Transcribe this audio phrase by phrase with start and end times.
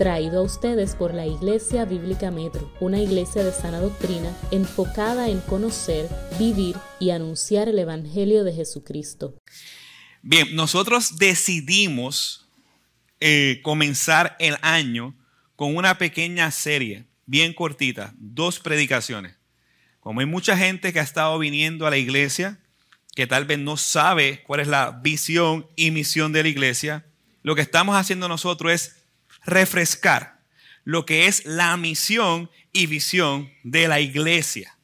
[0.00, 5.40] traído a ustedes por la Iglesia Bíblica Metro, una iglesia de sana doctrina enfocada en
[5.40, 9.34] conocer, vivir y anunciar el Evangelio de Jesucristo.
[10.22, 12.48] Bien, nosotros decidimos
[13.20, 15.14] eh, comenzar el año
[15.54, 19.36] con una pequeña serie, bien cortita, dos predicaciones.
[20.00, 22.58] Como hay mucha gente que ha estado viniendo a la iglesia,
[23.14, 27.04] que tal vez no sabe cuál es la visión y misión de la iglesia,
[27.42, 28.99] lo que estamos haciendo nosotros es
[29.44, 30.40] refrescar
[30.84, 34.76] lo que es la misión y visión de la iglesia.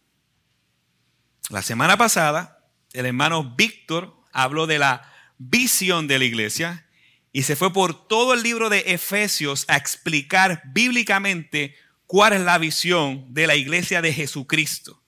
[1.51, 6.87] La semana pasada, el hermano Víctor habló de la visión de la iglesia
[7.33, 11.77] y se fue por todo el libro de Efesios a explicar bíblicamente
[12.07, 15.03] cuál es la visión de la iglesia de Jesucristo.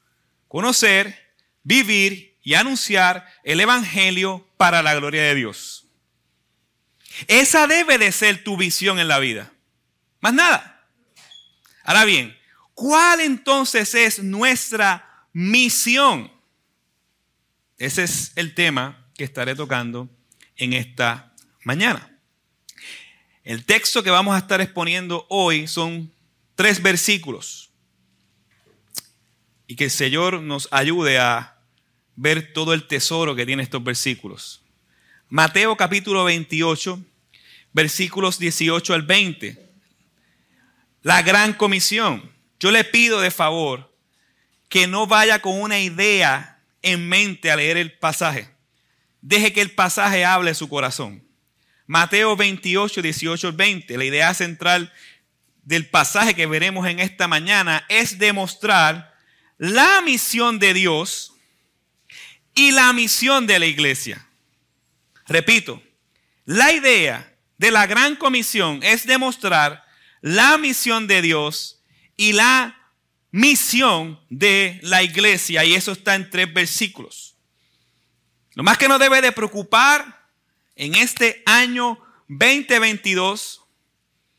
[0.46, 5.77] Conocer, vivir y anunciar el Evangelio para la gloria de Dios.
[7.26, 9.52] Esa debe de ser tu visión en la vida.
[10.20, 10.86] Más nada.
[11.84, 12.36] Ahora bien,
[12.74, 16.30] ¿cuál entonces es nuestra misión?
[17.78, 20.08] Ese es el tema que estaré tocando
[20.56, 21.32] en esta
[21.64, 22.18] mañana.
[23.44, 26.12] El texto que vamos a estar exponiendo hoy son
[26.54, 27.70] tres versículos.
[29.66, 31.56] Y que el Señor nos ayude a
[32.16, 34.60] ver todo el tesoro que tiene estos versículos.
[35.28, 37.00] Mateo capítulo 28,
[37.72, 39.68] versículos 18 al 20.
[41.02, 42.32] La gran comisión.
[42.60, 43.94] Yo le pido de favor
[44.68, 48.50] que no vaya con una idea en mente a leer el pasaje.
[49.20, 51.24] Deje que el pasaje hable su corazón.
[51.86, 53.96] Mateo 28, 18 al 20.
[53.96, 54.92] La idea central
[55.62, 59.14] del pasaje que veremos en esta mañana es demostrar
[59.56, 61.34] la misión de Dios
[62.54, 64.26] y la misión de la iglesia.
[65.26, 65.82] Repito,
[66.44, 67.27] la idea
[67.58, 69.84] de la gran comisión es demostrar
[70.20, 71.82] la misión de Dios
[72.16, 72.78] y la
[73.30, 75.64] misión de la iglesia.
[75.64, 77.36] Y eso está en tres versículos.
[78.54, 80.28] Lo más que nos debe de preocupar
[80.74, 81.98] en este año
[82.28, 83.62] 2022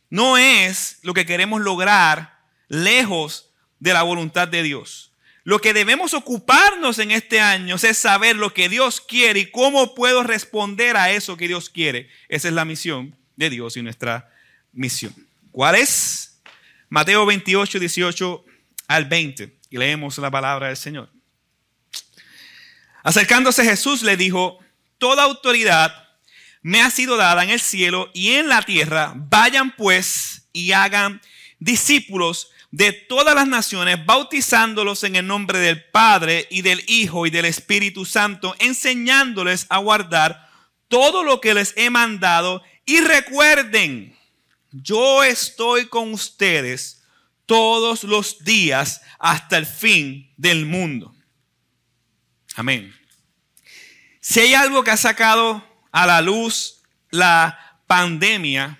[0.09, 5.08] no es lo que queremos lograr lejos de la voluntad de Dios.
[5.43, 9.95] Lo que debemos ocuparnos en este año es saber lo que Dios quiere y cómo
[9.95, 12.09] puedo responder a eso que Dios quiere.
[12.27, 14.31] Esa es la misión de Dios y nuestra
[14.73, 15.15] misión.
[15.51, 16.41] ¿Cuál es?
[16.89, 18.45] Mateo 28, 18
[18.87, 19.57] al 20.
[19.69, 21.09] Y leemos la palabra del Señor.
[23.03, 24.59] Acercándose Jesús le dijo,
[24.97, 26.09] toda autoridad
[26.61, 29.13] me ha sido dada en el cielo y en la tierra.
[29.15, 31.21] Vayan pues y hagan
[31.59, 37.29] discípulos de todas las naciones, bautizándolos en el nombre del Padre y del Hijo y
[37.29, 40.49] del Espíritu Santo, enseñándoles a guardar
[40.87, 42.61] todo lo que les he mandado.
[42.85, 44.15] Y recuerden,
[44.71, 47.03] yo estoy con ustedes
[47.45, 51.15] todos los días hasta el fin del mundo.
[52.55, 52.95] Amén.
[54.21, 58.79] Si hay algo que ha sacado a la luz la pandemia,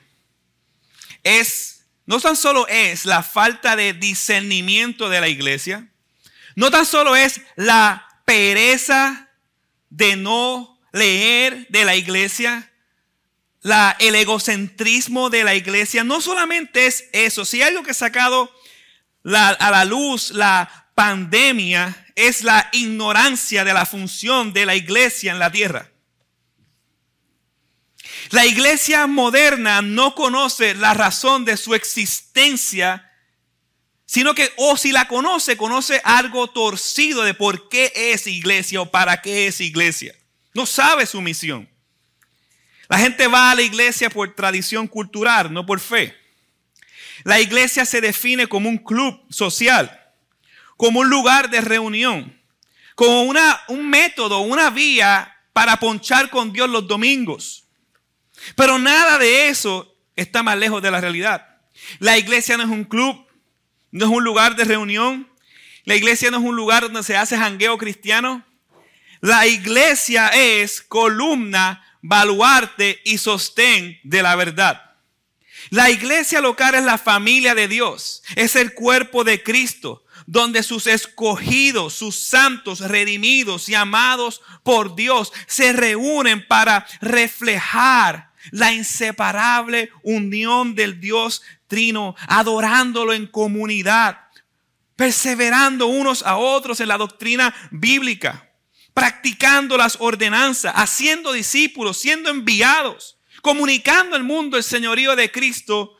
[1.23, 1.78] es
[2.09, 5.87] no tan solo es la falta de discernimiento de la iglesia,
[6.55, 9.29] no tan solo es la pereza
[9.91, 12.73] de no leer de la iglesia,
[13.61, 17.93] la, el egocentrismo de la iglesia, no solamente es eso, si hay algo que ha
[17.93, 18.51] sacado
[19.23, 25.37] a la luz la pandemia es la ignorancia de la función de la iglesia en
[25.37, 25.91] la tierra.
[28.31, 33.11] La iglesia moderna no conoce la razón de su existencia,
[34.05, 38.91] sino que, o si la conoce, conoce algo torcido de por qué es iglesia o
[38.91, 40.15] para qué es iglesia.
[40.53, 41.69] No sabe su misión.
[42.87, 46.15] La gente va a la iglesia por tradición cultural, no por fe.
[47.23, 50.13] La iglesia se define como un club social,
[50.75, 52.41] como un lugar de reunión,
[52.95, 57.68] como una, un método, una vía para ponchar con Dios los domingos.
[58.55, 61.47] Pero nada de eso está más lejos de la realidad.
[61.99, 63.25] La iglesia no es un club,
[63.91, 65.29] no es un lugar de reunión.
[65.85, 68.45] La iglesia no es un lugar donde se hace jangueo cristiano.
[69.21, 74.89] La iglesia es columna, baluarte y sostén de la verdad.
[75.69, 80.87] La iglesia local es la familia de Dios, es el cuerpo de Cristo, donde sus
[80.87, 90.75] escogidos, sus santos, redimidos y amados por Dios se reúnen para reflejar la inseparable unión
[90.75, 94.19] del Dios Trino, adorándolo en comunidad,
[94.95, 98.49] perseverando unos a otros en la doctrina bíblica,
[98.93, 105.95] practicando las ordenanzas, haciendo discípulos, siendo enviados, comunicando al mundo el señorío de Cristo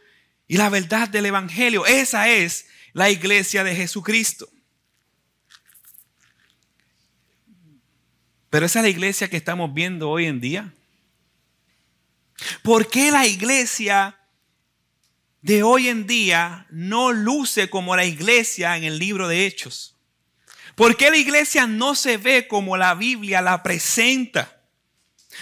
[0.48, 1.86] y la verdad del Evangelio.
[1.86, 4.50] Esa es la iglesia de Jesucristo.
[8.50, 10.74] Pero esa es la iglesia que estamos viendo hoy en día.
[12.62, 14.20] ¿Por qué la iglesia
[15.42, 19.96] de hoy en día no luce como la iglesia en el libro de Hechos?
[20.76, 24.62] ¿Por qué la iglesia no se ve como la Biblia la presenta?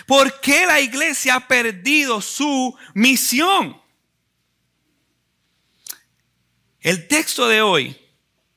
[0.05, 3.79] ¿Por qué la iglesia ha perdido su misión?
[6.79, 7.97] El texto de hoy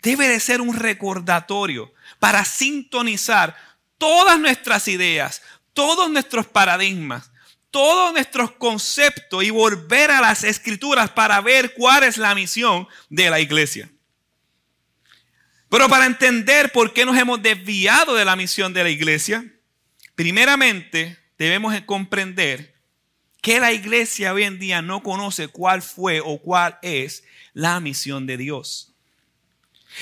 [0.02, 3.56] debe de ser un recordatorio para sintonizar
[3.98, 5.42] todas nuestras ideas,
[5.72, 7.29] todos nuestros paradigmas,
[7.70, 13.30] todos nuestros conceptos y volver a las escrituras para ver cuál es la misión de
[13.30, 13.90] la iglesia.
[15.68, 19.44] Pero para entender por qué nos hemos desviado de la misión de la iglesia,
[20.16, 22.74] primeramente debemos comprender
[23.40, 27.24] que la iglesia hoy en día no conoce cuál fue o cuál es
[27.54, 28.92] la misión de Dios.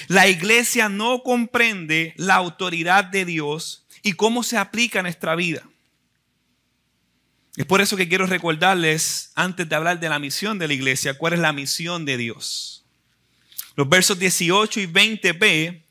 [0.07, 5.63] La iglesia no comprende la autoridad de Dios y cómo se aplica a nuestra vida.
[7.59, 11.15] Es por eso que quiero recordarles, antes de hablar de la misión de la iglesia,
[11.15, 12.85] cuál es la misión de Dios.
[13.75, 15.83] Los versos 18 y 20b,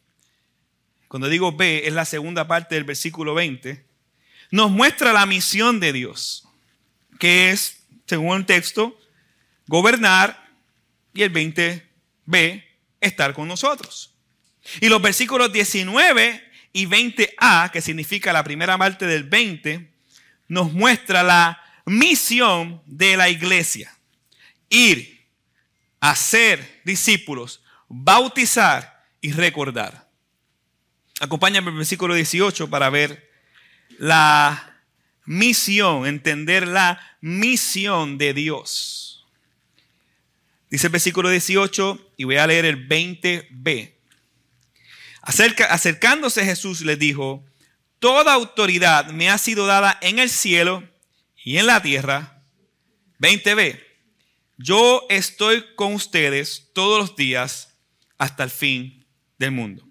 [1.10, 3.86] cuando digo b, es la segunda parte del versículo 20,
[4.50, 6.48] nos muestra la misión de Dios,
[7.20, 8.98] que es, según el texto,
[9.68, 10.50] gobernar
[11.14, 12.64] y el 20b,
[13.02, 14.16] estar con nosotros.
[14.80, 19.97] Y los versículos 19 y 20a, que significa la primera parte del 20,
[20.48, 23.94] nos muestra la misión de la iglesia.
[24.70, 25.26] Ir,
[26.00, 30.08] hacer discípulos, bautizar y recordar.
[31.20, 33.32] Acompáñame al versículo 18 para ver
[33.98, 34.82] la
[35.26, 39.26] misión, entender la misión de Dios.
[40.70, 43.94] Dice el versículo 18 y voy a leer el 20b.
[45.22, 47.44] acercándose Jesús les dijo,
[48.00, 50.88] Toda autoridad me ha sido dada en el cielo
[51.44, 52.44] y en la tierra.
[53.20, 53.84] 20b.
[54.58, 57.76] Yo estoy con ustedes todos los días
[58.18, 59.08] hasta el fin
[59.40, 59.84] del mundo.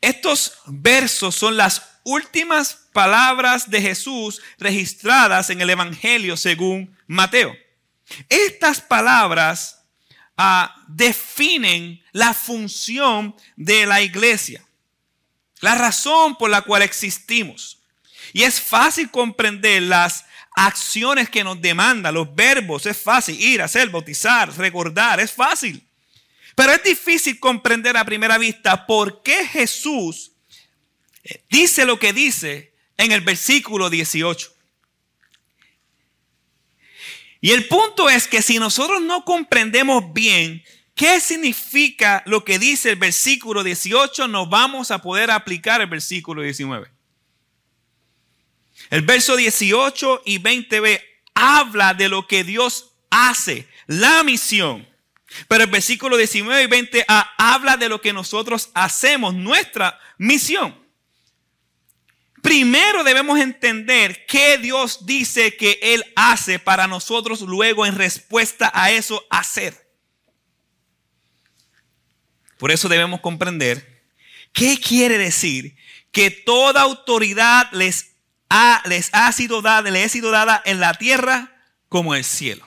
[0.00, 7.54] Estos versos son las últimas palabras de Jesús registradas en el Evangelio según Mateo.
[8.28, 9.84] Estas palabras
[10.36, 14.64] ah, definen la función de la iglesia
[15.62, 17.78] la razón por la cual existimos.
[18.32, 23.88] Y es fácil comprender las acciones que nos demanda, los verbos, es fácil ir, hacer,
[23.88, 25.82] bautizar, recordar, es fácil.
[26.56, 30.32] Pero es difícil comprender a primera vista por qué Jesús
[31.22, 34.52] eh, dice lo que dice en el versículo 18.
[37.40, 40.62] Y el punto es que si nosotros no comprendemos bien
[40.94, 44.28] ¿Qué significa lo que dice el versículo 18?
[44.28, 46.90] No vamos a poder aplicar el versículo 19.
[48.90, 51.02] El verso 18 y 20b
[51.34, 54.86] habla de lo que Dios hace, la misión.
[55.48, 60.78] Pero el versículo 19 y 20a habla de lo que nosotros hacemos, nuestra misión.
[62.42, 68.90] Primero debemos entender qué Dios dice que Él hace para nosotros luego en respuesta a
[68.90, 69.81] eso hacer.
[72.62, 74.04] Por eso debemos comprender
[74.52, 75.76] qué quiere decir
[76.12, 78.12] que toda autoridad les
[78.48, 82.24] ha, les ha sido dada, les ha sido dada en la tierra como en el
[82.24, 82.64] cielo.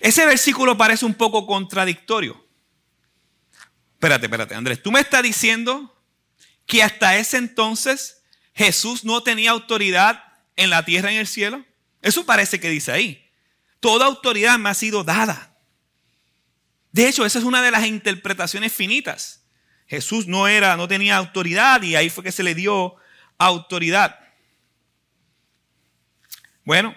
[0.00, 2.46] Ese versículo parece un poco contradictorio.
[3.94, 4.82] Espérate, espérate, Andrés.
[4.82, 5.98] Tú me estás diciendo
[6.66, 8.20] que hasta ese entonces
[8.52, 10.22] Jesús no tenía autoridad
[10.56, 11.64] en la tierra y en el cielo.
[12.02, 13.30] Eso parece que dice ahí.
[13.80, 15.49] Toda autoridad me ha sido dada.
[16.92, 19.42] De hecho, esa es una de las interpretaciones finitas.
[19.86, 22.94] Jesús no era, no tenía autoridad y ahí fue que se le dio
[23.38, 24.18] autoridad.
[26.64, 26.94] Bueno,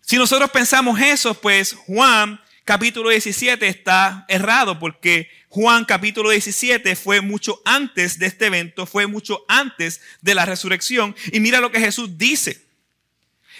[0.00, 7.20] si nosotros pensamos eso, pues Juan capítulo 17 está errado porque Juan capítulo 17 fue
[7.20, 11.14] mucho antes de este evento, fue mucho antes de la resurrección.
[11.32, 12.66] Y mira lo que Jesús dice.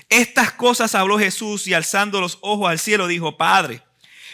[0.09, 3.83] Estas cosas habló Jesús y alzando los ojos al cielo dijo, Padre,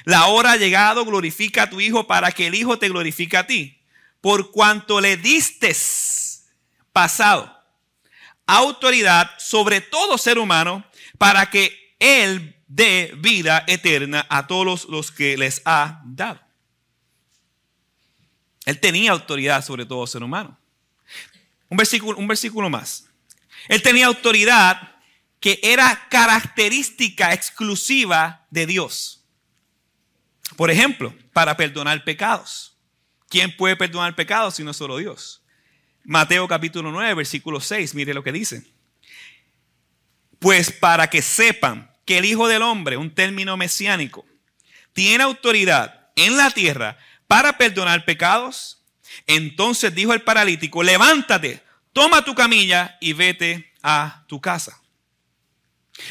[0.05, 3.47] la hora ha llegado, glorifica a tu Hijo para que el Hijo te glorifique a
[3.47, 3.81] ti.
[4.21, 5.75] Por cuanto le diste
[6.93, 7.59] pasado
[8.49, 10.85] autoridad sobre todo ser humano
[11.19, 16.41] para que Él dé vida eterna a todos los que les ha dado.
[18.65, 20.59] Él tenía autoridad sobre todo ser humano.
[21.69, 23.07] Un versículo, un versículo más.
[23.69, 24.97] Él tenía autoridad
[25.41, 29.18] que era característica exclusiva de Dios.
[30.59, 32.77] Por ejemplo, para perdonar pecados.
[33.29, 35.41] ¿Quién puede perdonar pecados si no solo Dios?
[36.03, 38.67] Mateo capítulo 9, versículo 6, mire lo que dice.
[40.41, 44.27] Pues para que sepan que el Hijo del Hombre, un término mesiánico,
[44.93, 46.99] tiene autoridad en la tierra
[47.29, 48.83] para perdonar pecados,
[49.29, 51.63] entonces dijo el paralítico, levántate,
[51.93, 54.83] toma tu camilla y vete a tu casa.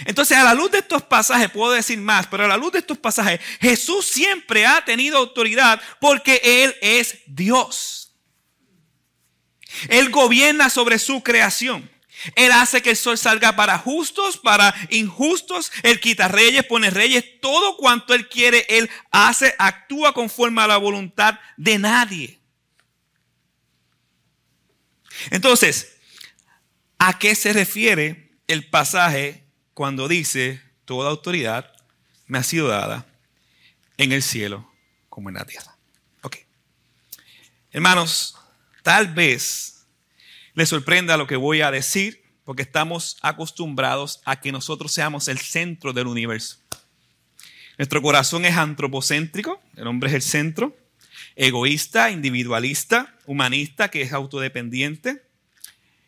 [0.05, 2.79] Entonces, a la luz de estos pasajes, puedo decir más, pero a la luz de
[2.79, 8.13] estos pasajes, Jesús siempre ha tenido autoridad porque Él es Dios.
[9.89, 11.89] Él gobierna sobre su creación.
[12.35, 15.71] Él hace que el sol salga para justos, para injustos.
[15.83, 17.23] Él quita reyes, pone reyes.
[17.41, 22.39] Todo cuanto Él quiere, Él hace, actúa conforme a la voluntad de nadie.
[25.29, 25.97] Entonces,
[26.97, 29.46] ¿a qué se refiere el pasaje
[29.77, 31.71] cuando dice, toda autoridad
[32.25, 33.05] me ha sido dada
[33.97, 34.67] en el cielo
[35.07, 35.77] como en la tierra?
[36.23, 36.37] Ok.
[37.69, 38.35] Hermanos,
[38.81, 39.85] tal vez
[40.55, 45.37] le sorprenda lo que voy a decir, porque estamos acostumbrados a que nosotros seamos el
[45.37, 46.57] centro del universo.
[47.77, 50.75] Nuestro corazón es antropocéntrico, el hombre es el centro,
[51.35, 55.26] egoísta, individualista, humanista, que es autodependiente.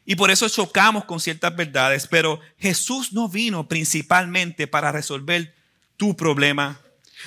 [0.10, 5.56] Y por eso chocamos con ciertas verdades, pero Jesús no vino principalmente para resolver
[5.98, 6.82] tu problema,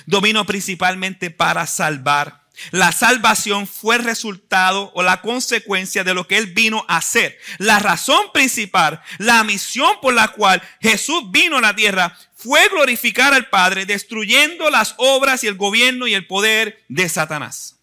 [0.05, 2.43] no vino principalmente para salvar.
[2.71, 7.39] La salvación fue el resultado o la consecuencia de lo que Él vino a hacer.
[7.57, 13.33] La razón principal, la misión por la cual Jesús vino a la tierra fue glorificar
[13.33, 17.79] al Padre, destruyendo las obras y el gobierno y el poder de Satanás.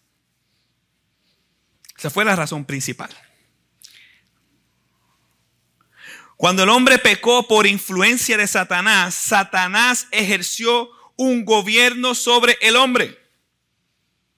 [1.97, 3.09] Esa fue la razón principal.
[6.41, 13.15] Cuando el hombre pecó por influencia de Satanás, Satanás ejerció un gobierno sobre el hombre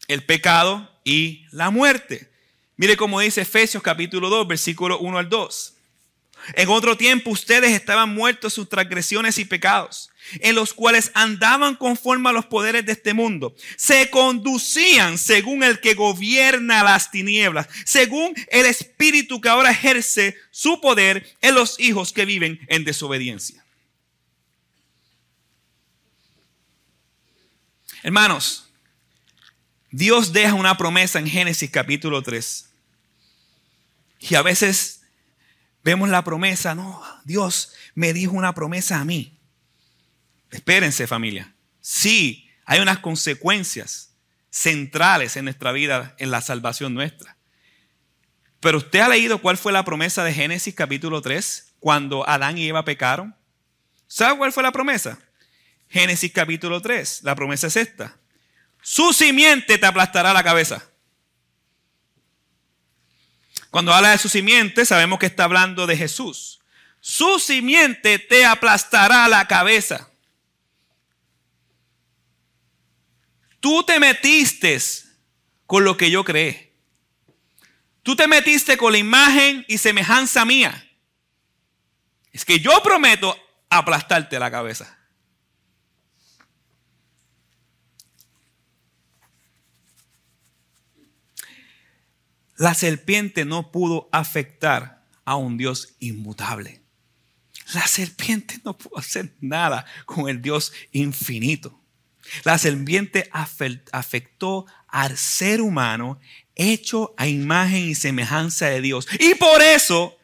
[0.09, 2.29] el pecado y la muerte.
[2.75, 5.75] Mire cómo dice Efesios capítulo 2, versículo 1 al 2.
[6.55, 10.09] En otro tiempo ustedes estaban muertos sus transgresiones y pecados,
[10.39, 13.55] en los cuales andaban conforme a los poderes de este mundo.
[13.75, 20.79] Se conducían según el que gobierna las tinieblas, según el espíritu que ahora ejerce su
[20.81, 23.63] poder en los hijos que viven en desobediencia.
[28.03, 28.69] Hermanos,
[29.89, 32.69] Dios deja una promesa en Génesis capítulo 3.
[34.19, 35.01] Y a veces
[35.83, 39.37] vemos la promesa, no, Dios me dijo una promesa a mí.
[40.53, 41.53] Espérense familia.
[41.81, 44.15] Sí, hay unas consecuencias
[44.49, 47.37] centrales en nuestra vida, en la salvación nuestra.
[48.59, 52.67] Pero usted ha leído cuál fue la promesa de Génesis capítulo 3 cuando Adán y
[52.67, 53.35] Eva pecaron.
[54.07, 55.19] ¿Sabe cuál fue la promesa?
[55.89, 57.23] Génesis capítulo 3.
[57.23, 58.17] La promesa es esta
[58.83, 60.83] su simiente te aplastará la cabeza.
[63.71, 66.59] Cuando habla de su simiente, sabemos que está hablando de Jesús.
[66.99, 70.09] Su simiente te aplastará la cabeza.
[73.63, 74.77] Tú te metiste
[75.65, 76.73] con lo que yo creé.
[78.01, 80.85] Tú te metiste con la imagen y semejanza mía.
[82.33, 83.37] Es que yo prometo
[83.69, 84.99] aplastarte la cabeza.
[92.57, 96.81] La serpiente no pudo afectar a un Dios inmutable.
[97.73, 101.82] La serpiente no pudo hacer nada con el Dios infinito.
[102.43, 106.19] La serpiente afectó al ser humano
[106.55, 109.07] hecho a imagen y semejanza de Dios.
[109.19, 110.17] Y por eso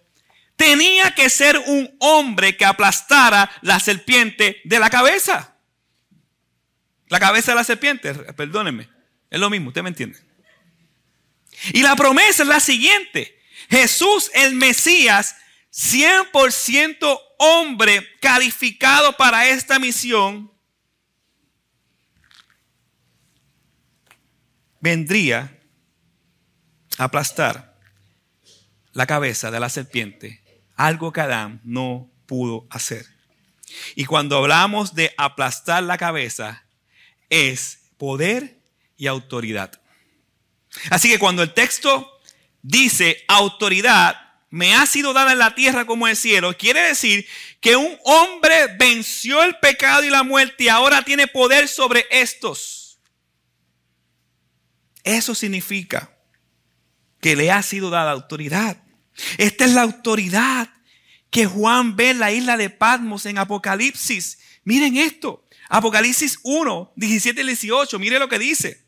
[0.56, 5.56] tenía que ser un hombre que aplastara la serpiente de la cabeza.
[7.08, 8.90] La cabeza de la serpiente, perdónenme,
[9.30, 10.20] es lo mismo, usted me entiende.
[11.74, 13.40] Y la promesa es la siguiente.
[13.70, 15.36] Jesús el Mesías,
[15.72, 20.52] 100% hombre calificado para esta misión,
[24.80, 25.60] vendría
[26.98, 27.78] a aplastar
[28.94, 30.44] la cabeza de la serpiente,
[30.76, 33.06] algo que Adán no pudo hacer.
[33.96, 36.66] Y cuando hablamos de aplastar la cabeza,
[37.30, 38.60] es poder
[38.98, 39.80] y autoridad.
[40.90, 42.20] Así que cuando el texto
[42.62, 44.16] dice autoridad
[44.52, 47.28] me ha sido dada en la tierra como en el cielo, quiere decir
[47.62, 52.79] que un hombre venció el pecado y la muerte y ahora tiene poder sobre estos.
[55.10, 56.12] Eso significa
[57.20, 58.78] que le ha sido dada autoridad.
[59.40, 60.70] Esta es la autoridad
[61.32, 64.38] que Juan ve en la isla de Patmos en Apocalipsis.
[64.64, 65.44] Miren esto.
[65.68, 67.98] Apocalipsis 1, 17 y 18.
[67.98, 68.86] Mire lo que dice.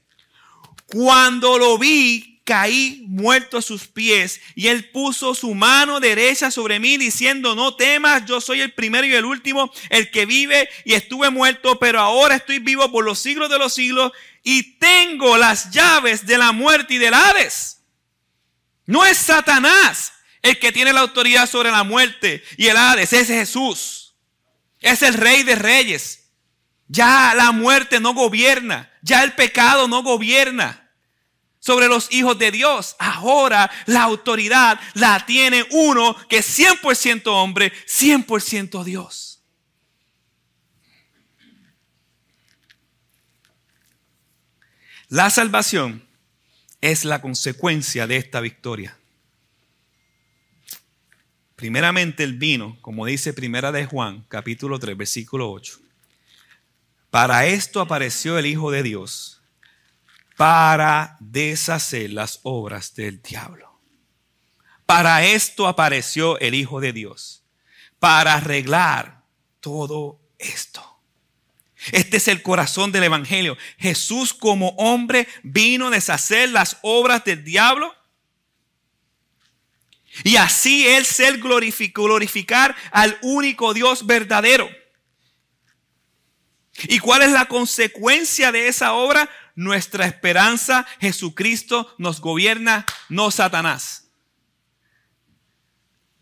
[0.86, 6.80] Cuando lo vi, caí muerto a sus pies y él puso su mano derecha sobre
[6.80, 10.94] mí diciendo, no temas, yo soy el primero y el último, el que vive y
[10.94, 14.12] estuve muerto, pero ahora estoy vivo por los siglos de los siglos
[14.44, 17.80] y tengo las llaves de la muerte y del Hades.
[18.86, 23.28] No es Satanás el que tiene la autoridad sobre la muerte y el Hades, es
[23.28, 24.16] Jesús.
[24.80, 26.30] Es el rey de reyes.
[26.88, 30.92] Ya la muerte no gobierna, ya el pecado no gobierna
[31.60, 32.96] sobre los hijos de Dios.
[33.00, 39.31] Ahora la autoridad la tiene uno que es 100% hombre, 100% Dios.
[45.12, 46.08] La salvación
[46.80, 48.98] es la consecuencia de esta victoria.
[51.58, 55.80] Primeramente el vino, como dice Primera de Juan, capítulo 3, versículo 8
[57.12, 59.42] para esto apareció el Hijo de Dios,
[60.38, 63.82] para deshacer las obras del diablo.
[64.86, 67.44] Para esto apareció el Hijo de Dios,
[68.00, 69.26] para arreglar
[69.60, 70.91] todo esto.
[71.92, 73.58] Este es el corazón del Evangelio.
[73.78, 77.96] Jesús como hombre vino a deshacer las obras del diablo.
[80.24, 84.70] Y así Él ser glorificar al único Dios verdadero.
[86.84, 89.30] ¿Y cuál es la consecuencia de esa obra?
[89.56, 94.08] Nuestra esperanza, Jesucristo nos gobierna, no Satanás.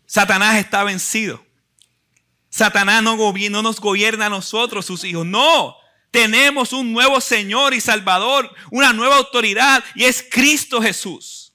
[0.06, 1.49] Satanás está vencido.
[2.50, 5.24] Satanás no, no nos gobierna a nosotros, sus hijos.
[5.24, 5.76] No,
[6.10, 11.52] tenemos un nuevo Señor y Salvador, una nueva autoridad y es Cristo Jesús.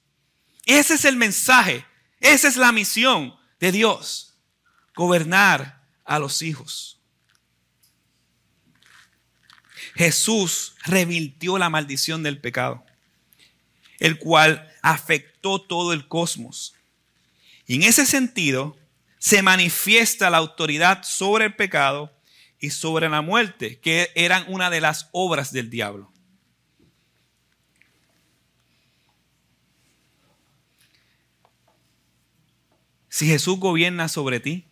[0.64, 1.84] Ese es el mensaje,
[2.20, 4.34] esa es la misión de Dios,
[4.94, 6.98] gobernar a los hijos.
[9.94, 12.84] Jesús revirtió la maldición del pecado,
[13.98, 16.74] el cual afectó todo el cosmos.
[17.66, 18.76] Y en ese sentido
[19.18, 22.12] se manifiesta la autoridad sobre el pecado
[22.58, 26.12] y sobre la muerte, que eran una de las obras del diablo.
[33.08, 34.66] Si Jesús gobierna sobre ti,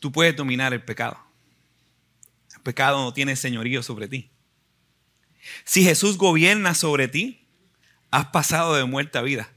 [0.00, 1.24] tú puedes dominar el pecado
[2.64, 4.30] pecado no tiene señorío sobre ti.
[5.64, 7.46] Si Jesús gobierna sobre ti,
[8.10, 9.53] has pasado de muerte a vida.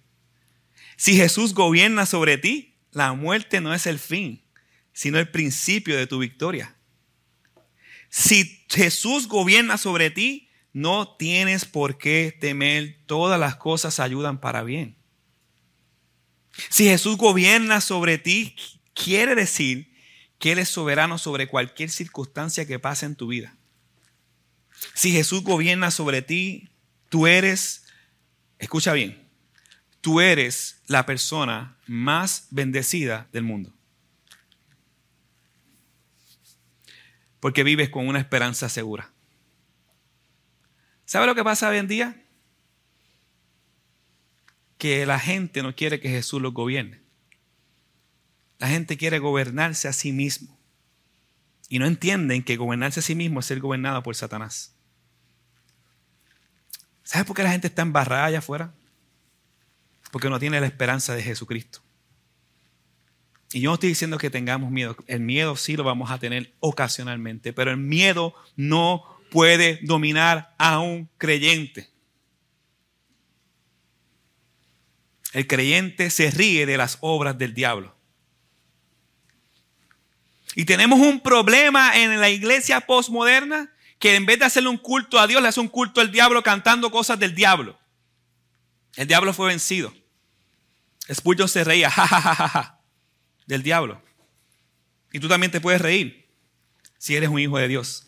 [0.97, 4.43] Si Jesús gobierna sobre ti, la muerte no es el fin,
[4.93, 6.75] sino el principio de tu victoria.
[8.09, 14.63] Si Jesús gobierna sobre ti, no tienes por qué temer, todas las cosas ayudan para
[14.63, 14.97] bien.
[16.69, 18.55] Si Jesús gobierna sobre ti,
[18.93, 19.93] quiere decir
[20.39, 23.55] que Él es soberano sobre cualquier circunstancia que pase en tu vida.
[24.95, 26.69] Si Jesús gobierna sobre ti,
[27.09, 27.85] tú eres,
[28.57, 29.26] escucha bien,
[30.07, 33.73] tú eres la persona más bendecida del mundo.
[37.41, 39.11] Porque vives con una esperanza segura.
[41.03, 42.23] ¿Sabe lo que pasa hoy en día?
[44.77, 47.01] Que la gente no quiere que Jesús los gobierne.
[48.59, 50.57] La gente quiere gobernarse a sí mismo.
[51.67, 54.73] Y no entienden que gobernarse a sí mismo es ser gobernado por Satanás.
[57.03, 58.73] ¿Sabes por qué la gente está embarrada allá afuera?
[60.11, 61.81] Porque no tiene la esperanza de Jesucristo.
[63.51, 64.95] Y yo no estoy diciendo que tengamos miedo.
[65.07, 70.79] El miedo sí lo vamos a tener ocasionalmente, pero el miedo no puede dominar a
[70.79, 71.89] un creyente.
[75.33, 77.95] El creyente se ríe de las obras del diablo.
[80.55, 85.19] Y tenemos un problema en la iglesia postmoderna que en vez de hacerle un culto
[85.19, 87.77] a Dios, le hace un culto al diablo cantando cosas del diablo.
[88.97, 89.93] El diablo fue vencido.
[91.13, 92.81] Spurgeon se reía, ja,
[93.45, 94.01] del diablo.
[95.13, 96.27] Y tú también te puedes reír
[96.97, 98.07] si eres un hijo de Dios.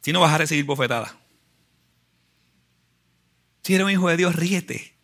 [0.00, 1.16] Si no vas a recibir bofetada.
[3.62, 4.96] Si eres un hijo de Dios, ríete,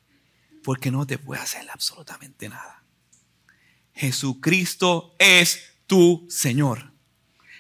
[0.65, 2.83] porque no te puede hacer absolutamente nada.
[3.95, 6.91] Jesucristo es tu Señor.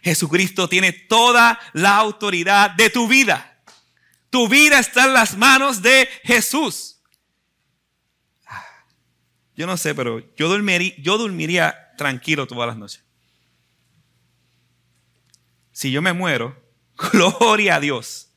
[0.03, 3.52] Jesucristo tiene toda la autoridad de tu vida.
[4.33, 6.97] Tu vida está en las manos de Jesús.
[9.55, 13.05] Yo no sé, pero yo dormiría, tranquilo todas las noches.
[15.71, 16.57] Si yo me muero,
[17.13, 18.31] gloria a Dios.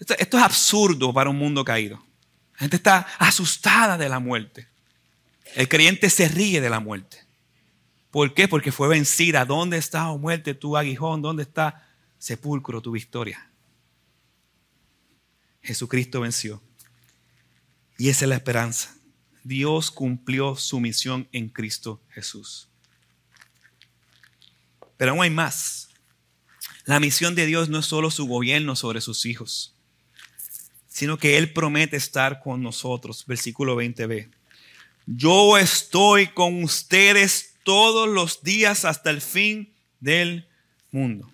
[0.00, 2.04] Esto, esto, es absurdo para un mundo caído.
[2.54, 4.66] La gente está asustada de la muerte.
[5.54, 7.24] El creyente se ríe de la muerte.
[8.10, 8.48] ¿Por qué?
[8.48, 9.44] Porque fue vencida.
[9.44, 11.22] ¿Dónde está, oh muerte, tu aguijón?
[11.22, 11.86] ¿Dónde está,
[12.18, 13.49] sepulcro, tu victoria?
[15.62, 16.62] Jesucristo venció.
[17.98, 18.96] Y esa es la esperanza.
[19.44, 22.68] Dios cumplió su misión en Cristo Jesús.
[24.96, 25.88] Pero aún hay más.
[26.84, 29.74] La misión de Dios no es solo su gobierno sobre sus hijos,
[30.88, 33.24] sino que Él promete estar con nosotros.
[33.26, 34.30] Versículo 20b.
[35.06, 40.48] Yo estoy con ustedes todos los días hasta el fin del
[40.90, 41.30] mundo.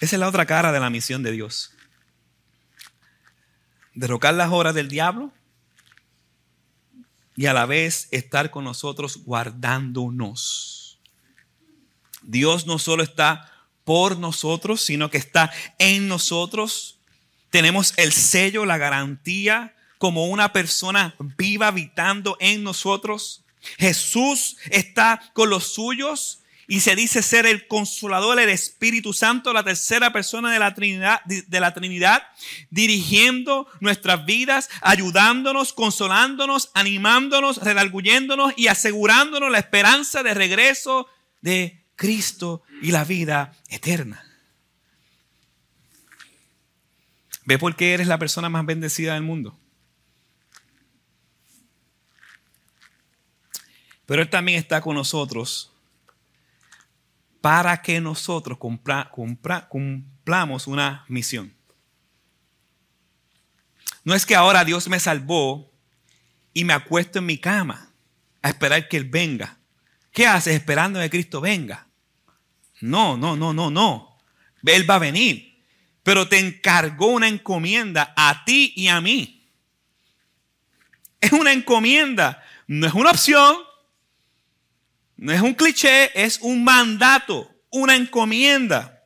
[0.00, 1.75] Esa es la otra cara de la misión de Dios.
[3.96, 5.32] Derrocar las horas del diablo
[7.34, 11.00] y a la vez estar con nosotros guardándonos.
[12.22, 13.52] Dios no solo está
[13.84, 16.98] por nosotros, sino que está en nosotros.
[17.50, 23.44] Tenemos el sello, la garantía como una persona viva habitando en nosotros.
[23.78, 29.62] Jesús está con los suyos y se dice ser el consolador, el Espíritu Santo, la
[29.62, 32.24] tercera persona de la Trinidad, de la Trinidad,
[32.70, 41.06] dirigiendo nuestras vidas, ayudándonos, consolándonos, animándonos, redarguyéndonos y asegurándonos la esperanza de regreso
[41.40, 44.24] de Cristo y la vida eterna.
[47.44, 49.56] ¿Ve por qué eres la persona más bendecida del mundo?
[54.04, 55.72] Pero Él también está con nosotros
[57.46, 61.54] para que nosotros cumplamos una misión.
[64.02, 65.72] No es que ahora Dios me salvó
[66.52, 67.92] y me acuesto en mi cama
[68.42, 69.58] a esperar que Él venga.
[70.10, 71.86] ¿Qué haces esperando que Cristo venga?
[72.80, 74.18] No, no, no, no, no.
[74.64, 75.62] Él va a venir.
[76.02, 79.48] Pero te encargó una encomienda a ti y a mí.
[81.20, 82.42] Es una encomienda.
[82.66, 83.54] No es una opción.
[85.16, 89.02] No es un cliché, es un mandato, una encomienda,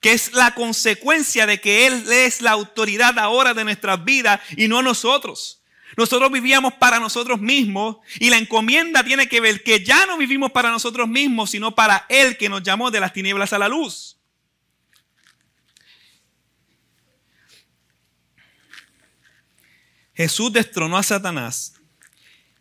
[0.00, 4.68] que es la consecuencia de que Él es la autoridad ahora de nuestras vidas y
[4.68, 5.62] no nosotros.
[5.96, 10.50] Nosotros vivíamos para nosotros mismos y la encomienda tiene que ver que ya no vivimos
[10.50, 14.18] para nosotros mismos, sino para Él que nos llamó de las tinieblas a la luz.
[20.14, 21.73] Jesús destronó a Satanás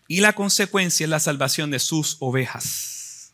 [0.08, 3.34] y la consecuencia es la salvación de sus ovejas.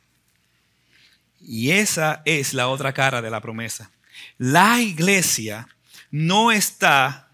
[1.41, 3.91] Y esa es la otra cara de la promesa.
[4.37, 5.67] La iglesia
[6.11, 7.29] no está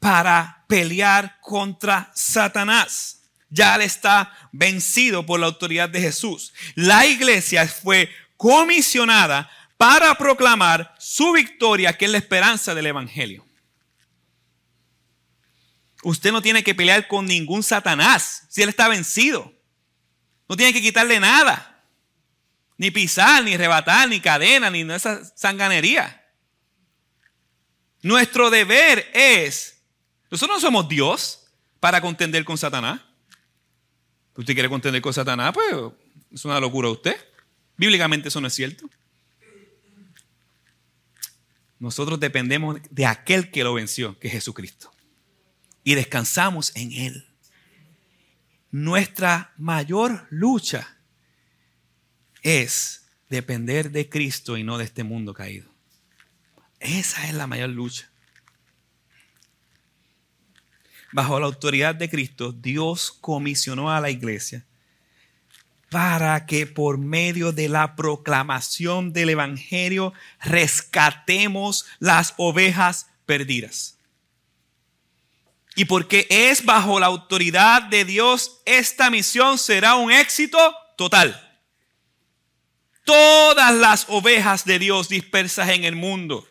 [0.00, 3.22] para pelear contra Satanás.
[3.48, 6.52] Ya está vencido por la autoridad de Jesús.
[6.74, 13.45] La iglesia fue comisionada para proclamar su victoria, que es la esperanza del Evangelio.
[16.06, 19.52] Usted no tiene que pelear con ningún Satanás si él está vencido.
[20.48, 21.84] No tiene que quitarle nada.
[22.78, 26.24] Ni pisar, ni arrebatar, ni cadena, ni esa sanganería.
[28.02, 29.82] Nuestro deber es,
[30.30, 31.48] nosotros no somos Dios
[31.80, 33.00] para contender con Satanás.
[34.36, 35.52] ¿Usted quiere contender con Satanás?
[35.52, 35.92] Pues
[36.30, 37.16] es una locura usted.
[37.76, 38.88] Bíblicamente eso no es cierto.
[41.80, 44.92] Nosotros dependemos de aquel que lo venció, que es Jesucristo.
[45.86, 47.28] Y descansamos en Él.
[48.72, 50.96] Nuestra mayor lucha
[52.42, 55.70] es depender de Cristo y no de este mundo caído.
[56.80, 58.10] Esa es la mayor lucha.
[61.12, 64.66] Bajo la autoridad de Cristo, Dios comisionó a la iglesia
[65.88, 73.95] para que por medio de la proclamación del Evangelio rescatemos las ovejas perdidas.
[75.76, 80.58] Y porque es bajo la autoridad de Dios, esta misión será un éxito
[80.96, 81.42] total
[83.06, 86.46] todas las ovejas de Dios dispersas en el mundo.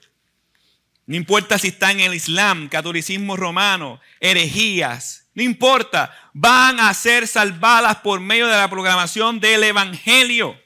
[1.05, 7.27] No importa si están en el Islam, catolicismo romano, herejías, no importa, van a ser
[7.27, 10.57] salvadas por medio de la programación del Evangelio.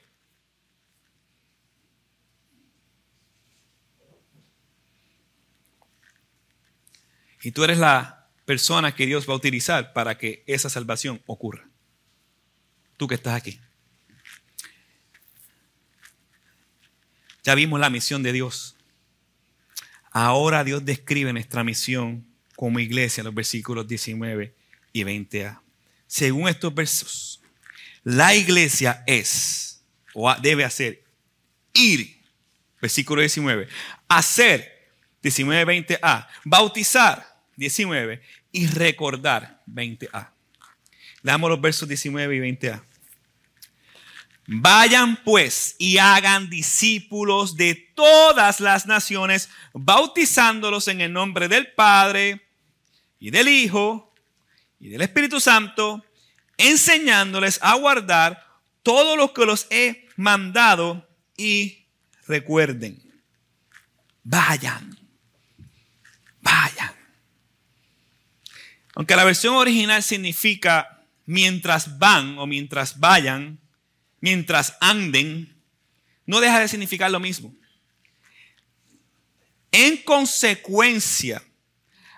[7.42, 8.19] Y tú eres la
[8.50, 11.70] persona que Dios va a utilizar para que esa salvación ocurra.
[12.98, 13.60] Tú que estás aquí.
[17.44, 18.76] Ya vimos la misión de Dios.
[20.10, 24.56] Ahora Dios describe nuestra misión como iglesia en los versículos 19
[24.94, 25.62] y 20a.
[26.08, 27.44] Según estos versos,
[28.04, 31.04] la iglesia es o debe hacer
[31.72, 32.20] ir,
[32.82, 33.68] versículo 19,
[34.08, 34.90] hacer,
[35.22, 40.32] 19-20a, bautizar, 19, y recordar, 20a.
[41.22, 42.84] Leamos los versos 19 y 20a.
[44.52, 52.48] Vayan pues y hagan discípulos de todas las naciones, bautizándolos en el nombre del Padre
[53.20, 54.12] y del Hijo
[54.80, 56.04] y del Espíritu Santo,
[56.58, 58.44] enseñándoles a guardar
[58.82, 61.08] todo lo que los he mandado
[61.38, 61.86] y
[62.26, 63.00] recuerden.
[64.24, 64.98] Vayan,
[66.42, 66.99] vayan.
[69.00, 73.58] Aunque la versión original significa mientras van o mientras vayan,
[74.20, 75.58] mientras anden,
[76.26, 77.56] no deja de significar lo mismo.
[79.72, 81.42] En consecuencia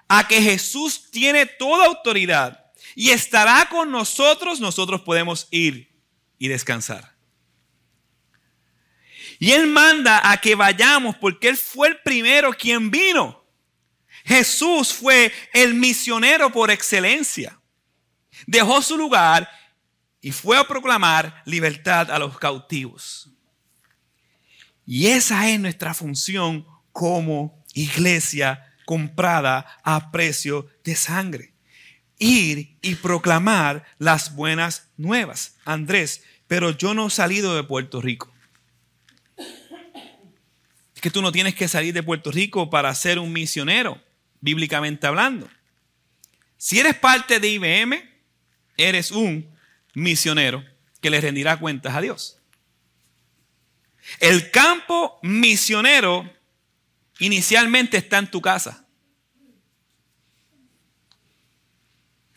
[0.08, 2.66] a que Jesús tiene toda autoridad
[2.96, 5.88] y estará con nosotros, nosotros podemos ir
[6.40, 7.16] y descansar.
[9.38, 13.41] Y Él manda a que vayamos porque Él fue el primero quien vino.
[14.26, 17.60] Jesús fue el misionero por excelencia.
[18.46, 19.50] Dejó su lugar
[20.22, 23.30] y fue a proclamar libertad a los cautivos.
[24.86, 31.54] Y esa es nuestra función como iglesia comprada a precio de sangre.
[32.18, 35.56] Ir y proclamar las buenas nuevas.
[35.66, 38.32] Andrés, pero yo no he salido de Puerto Rico.
[39.38, 44.00] Es que tú no tienes que salir de Puerto Rico para ser un misionero,
[44.42, 45.50] bíblicamente hablando.
[46.58, 48.10] Si eres parte de IBM,
[48.78, 49.50] eres un
[49.94, 50.64] misionero
[51.00, 52.38] que le rendirá cuentas a Dios.
[54.20, 56.30] El campo misionero
[57.20, 58.86] inicialmente está en tu casa.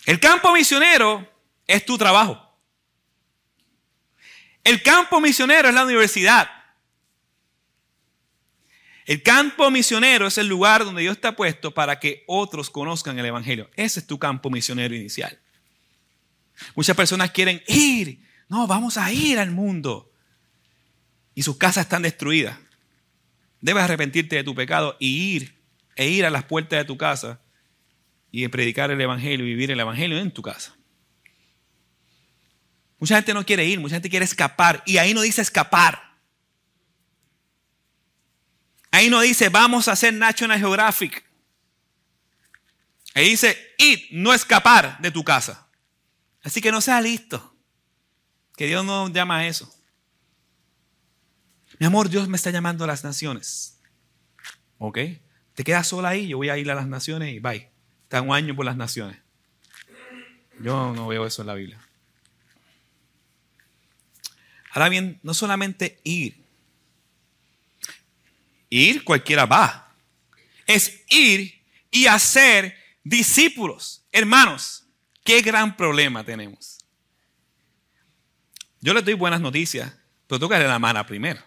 [0.04, 1.26] El campo misionero
[1.66, 2.40] es tu trabajo.
[4.62, 6.50] El campo misionero es la universidad.
[9.06, 13.26] El campo misionero es el lugar donde Dios está puesto para que otros conozcan el
[13.26, 13.70] Evangelio.
[13.76, 15.38] Ese es tu campo misionero inicial.
[16.74, 18.20] Muchas personas quieren ir.
[18.48, 20.10] No, vamos a ir al mundo.
[21.34, 22.58] Y sus casas están destruidas.
[23.60, 25.54] Debes arrepentirte de tu pecado y ir,
[25.96, 27.40] e ir a las puertas de tu casa
[28.30, 30.74] y predicar el Evangelio y vivir el Evangelio en tu casa.
[32.98, 34.82] Mucha gente no quiere ir, mucha gente quiere escapar.
[34.86, 36.03] Y ahí no dice escapar.
[38.94, 41.24] Ahí no dice vamos a hacer National Geographic.
[43.12, 45.66] Ahí dice ir, no escapar de tu casa.
[46.44, 47.56] Así que no sea listo.
[48.56, 49.68] Que Dios no llama a eso.
[51.80, 53.80] Mi amor, Dios me está llamando a las naciones.
[54.78, 54.98] ¿Ok?
[55.54, 57.68] Te quedas sola ahí, yo voy a ir a las naciones y bye.
[58.04, 59.18] Está un año por las naciones.
[60.60, 61.80] Yo no veo eso en la Biblia.
[64.70, 66.43] Ahora bien, no solamente ir.
[68.76, 69.94] Ir cualquiera va.
[70.66, 74.04] Es ir y hacer discípulos.
[74.10, 74.84] Hermanos,
[75.24, 76.84] Qué gran problema tenemos.
[78.80, 81.40] Yo les doy buenas noticias, pero toca la mala primero.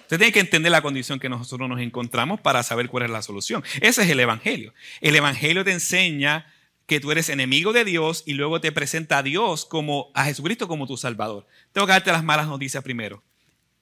[0.00, 3.20] Usted tiene que entender la condición que nosotros nos encontramos para saber cuál es la
[3.20, 3.62] solución.
[3.82, 4.72] Ese es el Evangelio.
[5.02, 6.46] El Evangelio te enseña
[6.86, 10.66] que tú eres enemigo de Dios y luego te presenta a Dios como a Jesucristo
[10.66, 11.46] como tu Salvador.
[11.72, 13.22] Tengo que darte las malas noticias primero.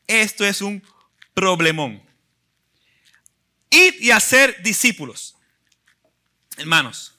[0.08, 0.82] Esto es un
[1.34, 2.02] problemón.
[3.70, 5.36] Ir y hacer discípulos.
[6.56, 7.14] Hermanos,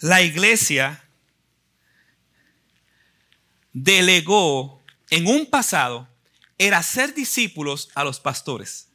[0.00, 1.02] la iglesia
[3.72, 6.08] delegó en un pasado
[6.58, 8.88] era ser discípulos a los pastores.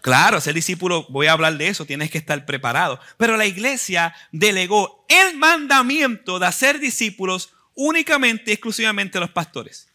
[0.00, 3.00] Claro, ser discípulo, voy a hablar de eso, tienes que estar preparado.
[3.16, 9.88] Pero la iglesia delegó el mandamiento de hacer discípulos únicamente y exclusivamente a los pastores.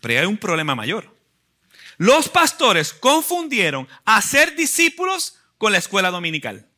[0.00, 1.17] Pero hay un problema mayor.
[1.98, 6.68] Los pastores confundieron hacer discípulos con la escuela dominical.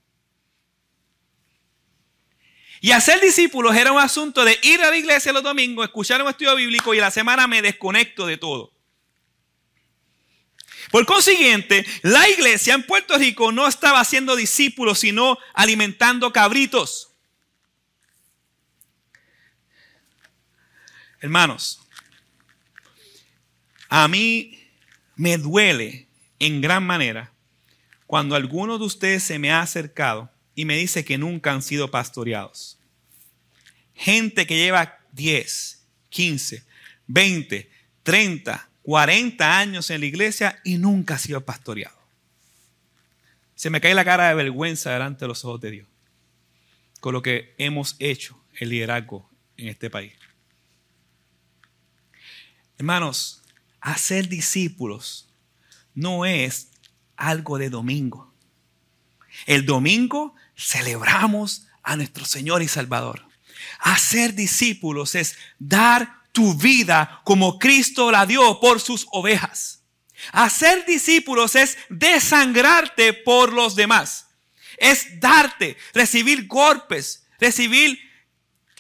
[2.81, 6.31] Y hacer discípulos era un asunto de ir a la iglesia los domingos, escuchar un
[6.31, 8.73] estudio bíblico y la semana me desconecto de todo.
[10.91, 17.13] Por consiguiente, la iglesia en Puerto Rico no estaba haciendo discípulos, sino alimentando cabritos.
[21.21, 21.81] Hermanos,
[23.91, 24.60] a mí
[25.21, 27.31] me duele en gran manera
[28.07, 31.91] cuando alguno de ustedes se me ha acercado y me dice que nunca han sido
[31.91, 32.79] pastoreados.
[33.95, 36.65] Gente que lleva 10, 15,
[37.07, 37.71] 20,
[38.03, 42.01] 30, 40 años en la iglesia y nunca ha sido pastoreado.
[43.55, 45.89] Se me cae la cara de vergüenza delante de los ojos de Dios
[47.01, 49.29] con lo que hemos hecho el liderazgo
[49.59, 50.15] en este país.
[52.79, 53.40] Hermanos,
[53.81, 55.29] hacer discípulos
[55.95, 56.69] no es
[57.17, 58.33] algo de domingo.
[59.47, 63.27] El domingo celebramos a nuestro Señor y Salvador.
[63.79, 69.83] Hacer discípulos es dar tu vida como Cristo la dio por sus ovejas.
[70.33, 74.27] Hacer discípulos es desangrarte por los demás.
[74.77, 77.99] Es darte, recibir golpes, recibir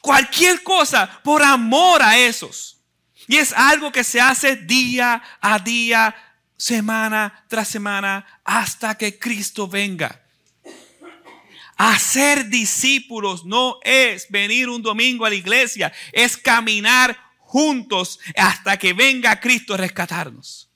[0.00, 2.79] cualquier cosa por amor a esos.
[3.30, 6.16] Y es algo que se hace día a día,
[6.56, 10.20] semana tras semana, hasta que Cristo venga.
[11.76, 18.94] Hacer discípulos no es venir un domingo a la iglesia, es caminar juntos hasta que
[18.94, 20.68] venga Cristo a rescatarnos.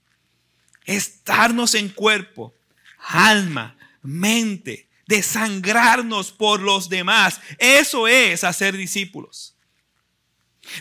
[0.85, 2.55] Estarnos en cuerpo,
[2.99, 7.41] alma, mente, desangrarnos por los demás.
[7.59, 9.57] Eso es hacer discípulos.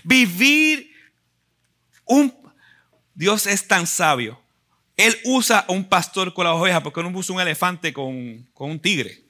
[0.03, 0.92] Vivir
[3.13, 4.39] Dios es tan sabio.
[4.95, 9.23] Él usa un pastor con la oveja porque no usa un elefante con, un tigre.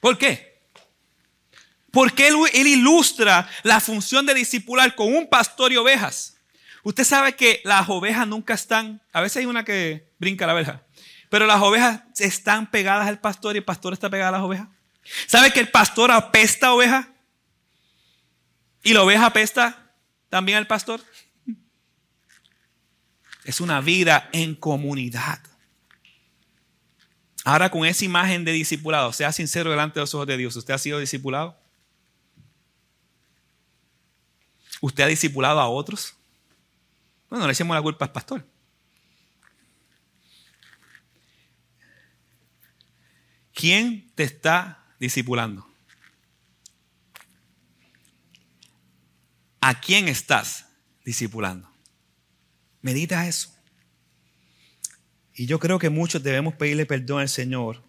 [0.00, 0.54] ¿Por qué?
[1.90, 6.36] Porque él, ilustra la función de discipular con un pastor y ovejas.
[6.82, 10.82] Usted sabe que las ovejas nunca están, a veces hay una que brinca la oveja,
[11.30, 14.68] pero las ovejas están pegadas al pastor y el pastor está pegado a las ovejas.
[15.26, 17.08] ¿Sabe que el pastor apesta a oveja?
[18.82, 19.92] Y la oveja apesta
[20.28, 21.00] también al pastor.
[23.44, 25.40] Es una vida en comunidad.
[27.44, 30.72] Ahora con esa imagen de discipulado, sea sincero delante de los ojos de Dios, ¿usted
[30.72, 31.58] ha sido discipulado?
[34.80, 36.14] ¿Usted ha discipulado a otros?
[37.28, 38.46] Bueno, no le echemos la culpa al pastor.
[43.54, 45.66] ¿Quién te está discipulando?
[49.60, 50.66] ¿A quién estás
[51.04, 51.73] discipulando?
[52.84, 53.48] Medita eso.
[55.34, 57.82] Y yo creo que muchos debemos pedirle perdón al Señor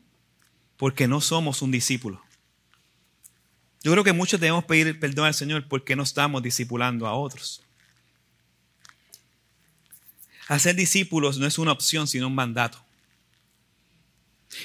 [0.78, 2.24] porque no somos un discípulo.
[3.84, 7.62] Yo creo que muchos debemos pedir perdón al Señor porque no estamos discipulando a otros.
[10.48, 12.82] Hacer discípulos no es una opción, sino un mandato.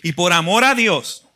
[0.05, 1.27] Y por amor a Dios,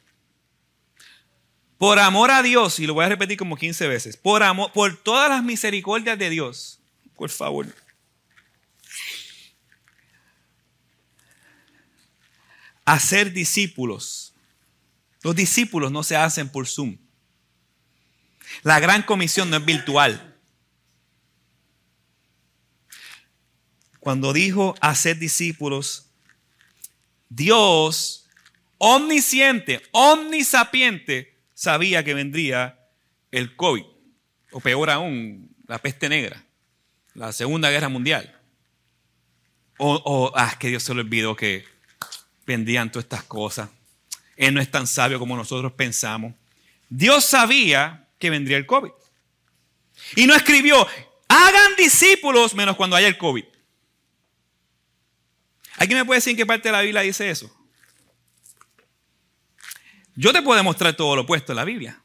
[1.78, 4.96] por amor a Dios, y lo voy a repetir como 15 veces, por amor, por
[4.96, 6.78] todas las misericordias de Dios,
[7.16, 7.74] por favor,
[12.85, 14.35] hacer discípulos.
[15.23, 16.99] Los discípulos no se hacen por Zoom.
[18.62, 20.37] La gran comisión no es virtual.
[24.01, 26.11] Cuando dijo hacer discípulos,
[27.31, 28.29] Dios,
[28.77, 32.79] omnisciente, omnisapiente, sabía que vendría
[33.31, 33.85] el COVID,
[34.53, 36.44] o peor aún, la peste negra,
[37.14, 38.38] la Segunda Guerra Mundial.
[39.79, 41.64] O, o ah, que Dios se le olvidó que
[42.46, 43.68] vendían todas estas cosas.
[44.37, 46.35] Él no es tan sabio como nosotros pensamos.
[46.88, 48.90] Dios sabía que vendría el COVID.
[50.16, 50.87] Y no escribió,
[51.28, 53.44] hagan discípulos menos cuando haya el COVID.
[55.76, 57.54] ¿Alguien me puede decir en qué parte de la Biblia dice eso?
[60.14, 62.00] Yo te puedo demostrar todo lo opuesto en la Biblia.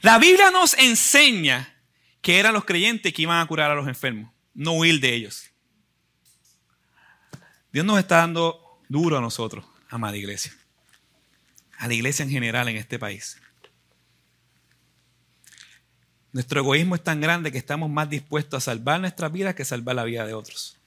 [0.00, 1.74] La Biblia nos enseña
[2.22, 5.50] que eran los creyentes que iban a curar a los enfermos, no huir de ellos.
[7.70, 8.63] Dios nos está dando
[8.94, 10.52] duro a nosotros, amada iglesia.
[11.78, 13.40] A la iglesia en general en este país.
[16.32, 19.96] Nuestro egoísmo es tan grande que estamos más dispuestos a salvar nuestras vidas que salvar
[19.96, 20.78] la vida de otros.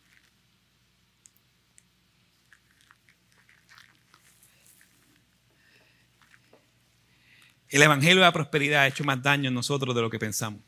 [7.67, 10.61] El Evangelio de la Prosperidad ha hecho más daño en nosotros de lo que pensamos.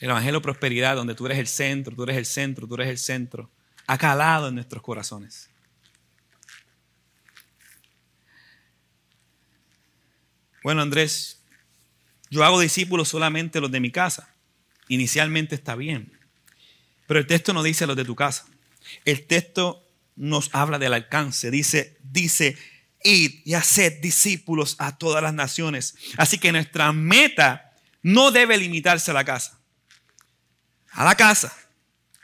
[0.00, 2.88] El Evangelio de Prosperidad, donde tú eres el centro, tú eres el centro, tú eres
[2.88, 3.50] el centro
[3.86, 5.48] ha calado en nuestros corazones.
[10.62, 11.40] Bueno, Andrés,
[12.28, 14.34] yo hago discípulos solamente los de mi casa.
[14.88, 16.18] Inicialmente está bien,
[17.06, 18.46] pero el texto no dice los de tu casa.
[19.04, 21.50] El texto nos habla del alcance.
[21.50, 22.56] Dice, dice,
[23.02, 25.96] id y haced discípulos a todas las naciones.
[26.16, 29.60] Así que nuestra meta no debe limitarse a la casa.
[30.90, 31.56] A la casa,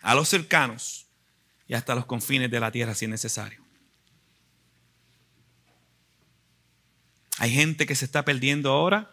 [0.01, 1.07] a los cercanos,
[1.69, 3.63] y hasta los confines de la tierra si es necesario.
[7.39, 9.11] Hay gente que se está perdiendo ahora.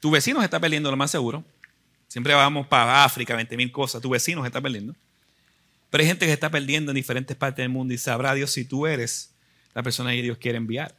[0.00, 1.44] Tu vecino se está perdiendo lo más seguro.
[2.08, 4.02] Siempre vamos para África, 20 mil cosas.
[4.02, 4.94] Tu vecino se está perdiendo.
[5.90, 8.50] Pero hay gente que se está perdiendo en diferentes partes del mundo y sabrá Dios
[8.50, 9.32] si tú eres
[9.74, 10.94] la persona que Dios quiere enviar.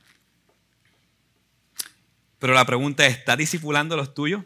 [2.40, 4.44] Pero la pregunta es, ¿estás discipulando los tuyos?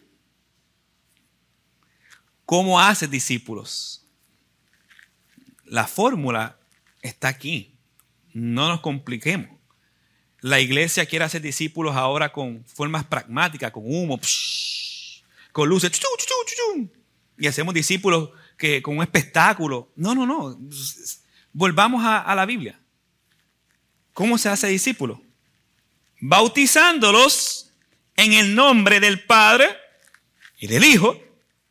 [2.46, 4.04] ¿Cómo haces discípulos?
[5.70, 6.58] La fórmula
[7.02, 7.76] está aquí.
[8.34, 9.50] No nos compliquemos.
[10.42, 14.20] la iglesia quiere hacer discípulos ahora con formas pragmáticas, con humo,
[15.52, 15.92] con luces,
[17.38, 19.92] y hacemos discípulos que, con un espectáculo.
[19.96, 20.58] No, no, no.
[21.54, 22.80] Volvamos a, a la Biblia.
[24.14, 25.22] ¿Cómo se hace discípulo?
[26.20, 27.72] Bautizándolos
[28.16, 29.68] en el nombre del Padre
[30.58, 31.22] y del Hijo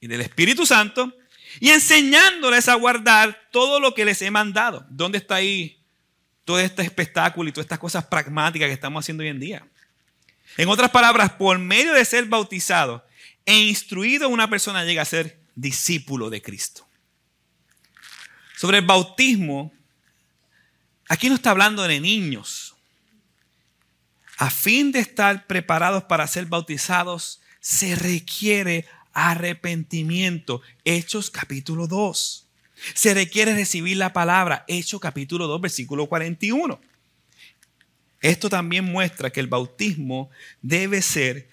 [0.01, 1.13] y del Espíritu Santo
[1.61, 4.87] y enseñándoles a guardar todo lo que les he mandado.
[4.91, 5.83] ¿Dónde está ahí
[6.45, 9.67] todo este espectáculo y todas estas cosas pragmáticas que estamos haciendo hoy en día?
[10.57, 13.05] En otras palabras, por medio de ser bautizado
[13.45, 16.87] e instruido, una persona llega a ser discípulo de Cristo.
[18.57, 19.73] Sobre el bautismo,
[21.09, 22.75] aquí no está hablando de niños.
[24.37, 28.87] A fin de estar preparados para ser bautizados, se requiere
[29.19, 30.63] arrepentimiento.
[30.85, 32.47] Hechos capítulo 2.
[32.95, 34.65] Se requiere recibir la palabra.
[34.69, 36.81] Hechos capítulo 2, versículo 41.
[38.21, 40.31] Esto también muestra que el bautismo
[40.63, 41.49] debe ser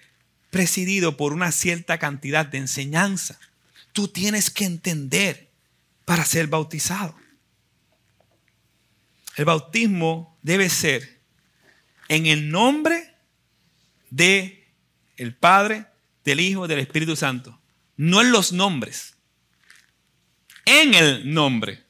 [0.52, 3.40] presidido por una cierta cantidad de enseñanza.
[3.94, 5.50] Tú tienes que entender
[6.06, 7.16] para ser bautizado.
[9.36, 11.20] El bautismo debe ser
[12.08, 13.16] en el nombre
[14.12, 14.68] de
[15.18, 15.88] el Padre,
[16.26, 17.62] del Hijo, del Espíritu Santo.
[17.96, 19.16] No en los nombres.
[20.66, 21.84] En el nombre.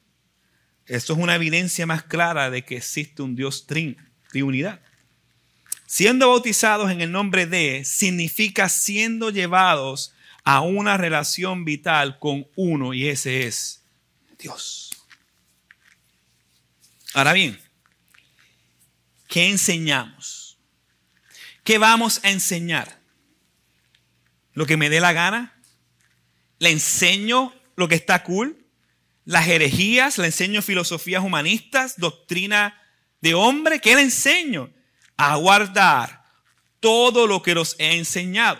[0.86, 3.96] Esto es una evidencia más clara de que existe un Dios trin,
[4.34, 4.80] unidad.
[5.86, 10.12] Siendo bautizados en el nombre de significa siendo llevados
[10.44, 13.82] a una relación vital con uno y ese es
[14.38, 14.90] Dios.
[17.14, 17.58] Ahora bien,
[19.26, 20.58] ¿qué enseñamos?
[21.64, 22.95] ¿Qué vamos a enseñar?
[24.56, 25.54] ¿Lo que me dé la gana?
[26.58, 28.66] ¿Le enseño lo que está cool?
[29.26, 30.16] ¿Las herejías?
[30.16, 31.98] ¿Le enseño filosofías humanistas?
[31.98, 32.82] ¿Doctrina
[33.20, 33.80] de hombre?
[33.80, 34.70] ¿Qué le enseño?
[35.18, 36.24] A guardar
[36.80, 38.58] todo lo que los he enseñado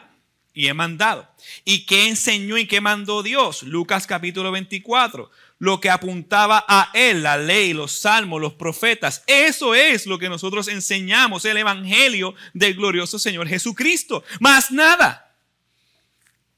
[0.52, 1.28] y he mandado.
[1.64, 3.62] ¿Y qué enseñó y qué mandó Dios?
[3.62, 9.22] Lucas capítulo 24 lo que apuntaba a Él, la ley, los salmos, los profetas.
[9.26, 14.22] Eso es lo que nosotros enseñamos, el Evangelio del glorioso Señor Jesucristo.
[14.40, 15.25] Más nada.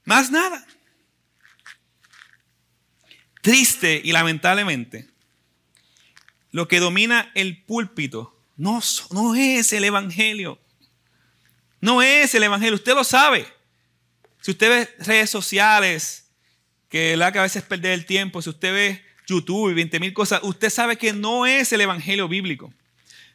[0.08, 0.66] Más nada.
[3.42, 5.06] Triste y lamentablemente,
[6.50, 8.80] lo que domina el púlpito no,
[9.10, 10.58] no es el Evangelio.
[11.82, 12.76] No es el Evangelio.
[12.76, 13.46] Usted lo sabe.
[14.40, 16.30] Si usted ve redes sociales,
[16.88, 20.14] que la que a veces perder el tiempo, si usted ve YouTube y 20 mil
[20.14, 22.72] cosas, usted sabe que no es el Evangelio bíblico.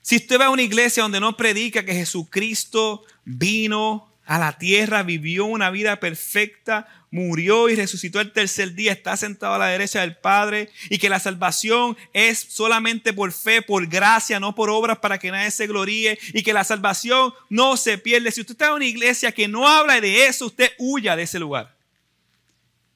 [0.02, 5.04] Si usted va a una iglesia donde no predica que Jesucristo vino a la tierra,
[5.04, 10.02] vivió una vida perfecta, murió y resucitó el tercer día, está sentado a la derecha
[10.02, 15.00] del Padre y que la salvación es solamente por fe, por gracia, no por obras
[15.00, 18.32] para que nadie se gloríe y que la salvación no se pierde.
[18.32, 21.40] Si usted está en una iglesia que no habla de eso, usted huya de ese
[21.40, 21.74] lugar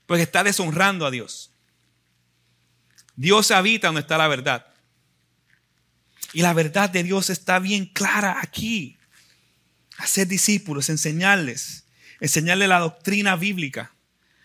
[0.07, 1.51] porque está deshonrando a Dios.
[3.15, 4.65] Dios habita donde está la verdad.
[6.33, 8.96] Y la verdad de Dios está bien clara aquí.
[9.97, 11.85] Hacer discípulos, enseñarles,
[12.19, 13.91] enseñarles la doctrina bíblica.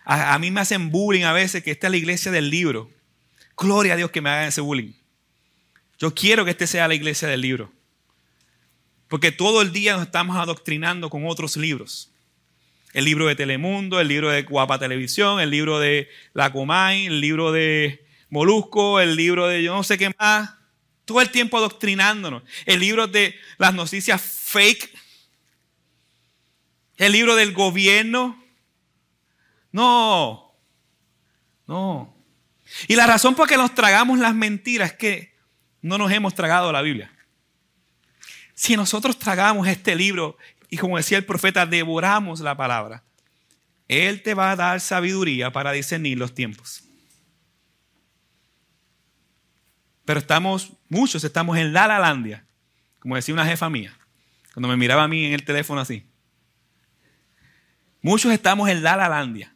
[0.04, 2.90] A, mí me hacen bullying a veces que esta es la iglesia del libro.
[3.56, 4.92] Gloria a Dios que me hagan ese bullying.
[5.98, 7.72] Yo quiero que este sea la iglesia del libro.
[9.06, 12.10] Porque todo el día nos estamos adoctrinando con otros libros.
[12.92, 17.20] El libro de Telemundo, el libro de Guapa Televisión, el libro de La Comay, el
[17.20, 20.50] libro de Molusco, el libro de yo no sé qué más.
[21.04, 22.42] Todo el tiempo adoctrinándonos.
[22.66, 24.90] El libro de las noticias fake.
[26.96, 28.42] El libro del gobierno.
[29.72, 30.54] No.
[31.66, 32.14] No.
[32.88, 35.34] Y la razón por que nos tragamos las mentiras es que
[35.80, 37.12] no nos hemos tragado la Biblia.
[38.54, 40.36] Si nosotros tragamos este libro
[40.68, 43.02] y como decía el profeta, devoramos la palabra.
[43.88, 46.84] Él te va a dar sabiduría para discernir los tiempos.
[50.04, 52.44] Pero estamos, muchos estamos en la lalandia,
[52.98, 53.96] como decía una jefa mía,
[54.54, 56.04] cuando me miraba a mí en el teléfono así.
[58.02, 59.54] Muchos estamos en la lalandia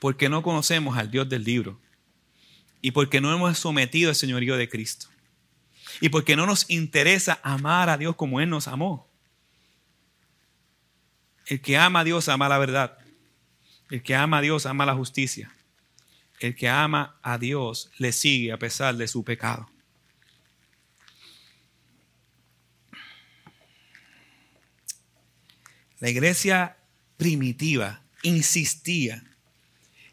[0.00, 1.80] porque no conocemos al Dios del libro
[2.80, 5.08] y porque no hemos sometido al señorío de Cristo
[6.00, 9.08] y porque no nos interesa amar a Dios como Él nos amó.
[11.46, 12.98] El que ama a Dios ama la verdad.
[13.90, 15.52] El que ama a Dios ama la justicia.
[16.38, 19.68] El que ama a Dios le sigue a pesar de su pecado.
[26.00, 26.76] La iglesia
[27.16, 29.22] primitiva insistía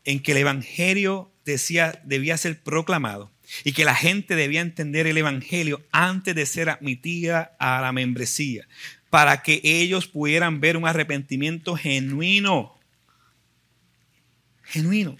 [0.03, 3.31] en que el Evangelio decía, debía ser proclamado
[3.63, 8.67] y que la gente debía entender el Evangelio antes de ser admitida a la membresía,
[9.09, 12.77] para que ellos pudieran ver un arrepentimiento genuino.
[14.63, 15.17] Genuino.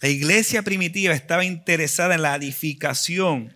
[0.00, 3.54] La iglesia primitiva estaba interesada en la edificación,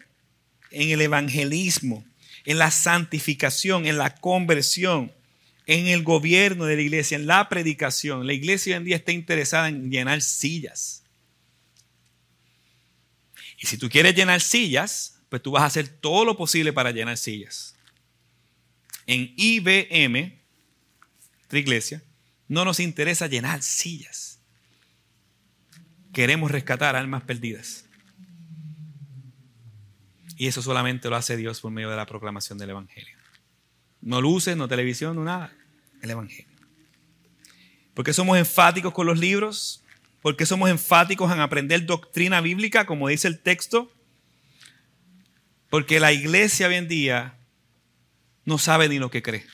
[0.71, 2.05] en el evangelismo,
[2.45, 5.13] en la santificación, en la conversión,
[5.67, 8.27] en el gobierno de la iglesia, en la predicación.
[8.27, 11.03] La iglesia hoy en día está interesada en llenar sillas.
[13.59, 16.91] Y si tú quieres llenar sillas, pues tú vas a hacer todo lo posible para
[16.91, 17.75] llenar sillas.
[19.07, 20.39] En IBM,
[21.39, 22.03] nuestra iglesia,
[22.47, 24.39] no nos interesa llenar sillas.
[26.13, 27.87] Queremos rescatar almas perdidas.
[30.37, 33.17] Y eso solamente lo hace Dios por medio de la proclamación del Evangelio.
[34.01, 35.53] No luces, no televisión, no nada.
[36.03, 36.53] El Evangelio.
[37.95, 39.83] Porque somos enfáticos con los libros,
[40.21, 43.93] porque somos enfáticos en aprender doctrina bíblica, como dice el texto.
[45.71, 47.39] Porque la iglesia hoy en día
[48.45, 49.47] no sabe ni lo que cree.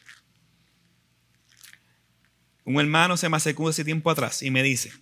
[2.65, 4.93] Un hermano se me acercó hace tiempo atrás y me dice,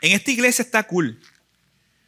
[0.00, 1.20] en esta iglesia está cool.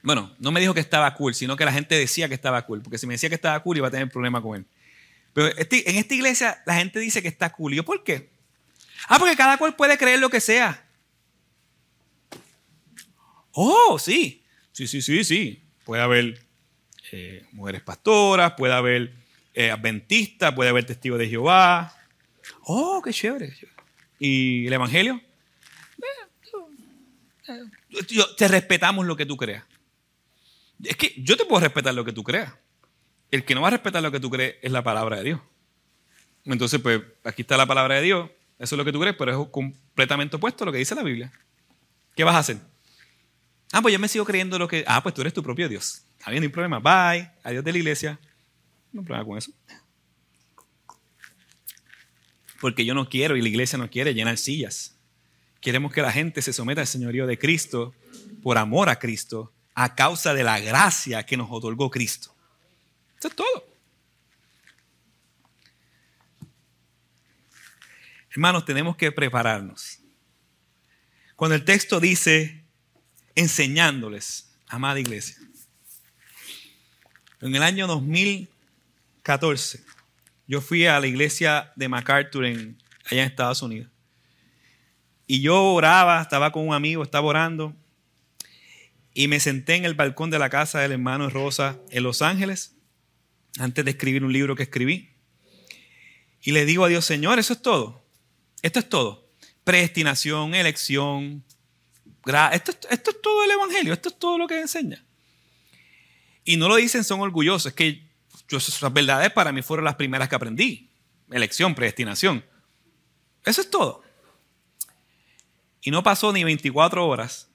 [0.05, 2.83] Bueno, no me dijo que estaba cool, sino que la gente decía que estaba cool,
[2.83, 4.67] porque si me decía que estaba cool iba a tener problema con él.
[5.33, 7.73] Pero este, en esta iglesia la gente dice que está cool.
[7.73, 8.29] ¿Y yo por qué?
[9.09, 10.85] Ah, porque cada cual puede creer lo que sea.
[13.53, 14.45] Oh, sí.
[14.73, 15.63] Sí, sí, sí, sí.
[15.85, 16.39] Puede haber
[17.11, 19.15] eh, mujeres pastoras, puede haber
[19.55, 21.97] eh, adventistas, puede haber testigos de Jehová.
[22.65, 23.57] Oh, qué chévere.
[24.19, 25.19] ¿Y el Evangelio?
[28.37, 29.65] te respetamos lo que tú creas.
[30.85, 32.53] Es que yo te puedo respetar lo que tú creas.
[33.31, 35.41] El que no va a respetar lo que tú crees es la palabra de Dios.
[36.45, 38.31] Entonces, pues aquí está la palabra de Dios.
[38.59, 41.03] Eso es lo que tú crees, pero es completamente opuesto a lo que dice la
[41.03, 41.33] Biblia.
[42.15, 42.59] ¿Qué vas a hacer?
[43.73, 44.85] Ah, pues yo me sigo creyendo lo que.
[44.87, 46.05] Ah, pues tú eres tu propio Dios.
[46.19, 46.79] Está bien, no hay problema.
[46.79, 47.31] Bye.
[47.43, 48.21] Adiós de la iglesia.
[48.93, 49.53] No hay problema con eso.
[52.61, 54.97] Porque yo no quiero y la iglesia no quiere llenar sillas.
[55.61, 57.95] Queremos que la gente se someta al señorío de Cristo
[58.43, 62.35] por amor a Cristo, a causa de la gracia que nos otorgó Cristo.
[63.19, 63.75] Eso es todo.
[68.31, 70.01] Hermanos, tenemos que prepararnos.
[71.37, 72.65] Cuando el texto dice
[73.35, 75.37] enseñándoles, amada iglesia.
[77.41, 79.85] En el año 2014,
[80.47, 83.91] yo fui a la iglesia de MacArthur en, allá en Estados Unidos.
[85.27, 87.75] Y yo oraba, estaba con un amigo, estaba orando.
[89.15, 92.77] Y me senté en el balcón de la casa del hermano Rosa en Los Ángeles,
[93.59, 95.11] antes de escribir un libro que escribí.
[96.43, 98.05] Y le digo a Dios, Señor, eso es todo.
[98.61, 99.31] Esto es todo.
[99.63, 101.45] Predestinación, elección,
[102.53, 105.05] esto, esto es todo el Evangelio, esto es todo lo que enseña.
[106.45, 108.07] Y no lo dicen, son orgullosos, es que
[108.49, 110.91] yo, esas verdades para mí fueron las primeras que aprendí.
[111.31, 112.45] Elección, predestinación.
[113.45, 114.03] Eso es todo.
[115.81, 117.49] Y no pasó ni 24 horas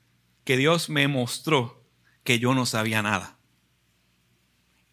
[0.49, 1.85] que Dios me mostró
[2.23, 3.37] que yo no sabía nada.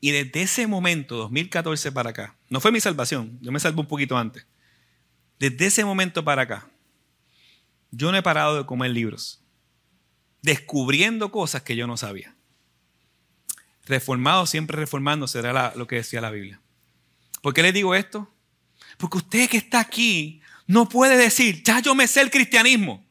[0.02, 3.88] Y desde ese momento, 2014 para acá, no fue mi salvación, yo me salvo un
[3.88, 4.46] poquito antes.
[5.38, 6.68] Desde ese momento para acá,
[7.90, 9.42] yo no he parado de comer libros
[10.42, 12.36] descubriendo cosas que yo no sabía.
[13.86, 16.60] Reformado, siempre reformando, será lo que decía la Biblia.
[17.40, 18.30] ¿Por qué les digo esto?
[18.98, 23.05] Porque usted que está aquí no puede decir, ya yo me sé el cristianismo.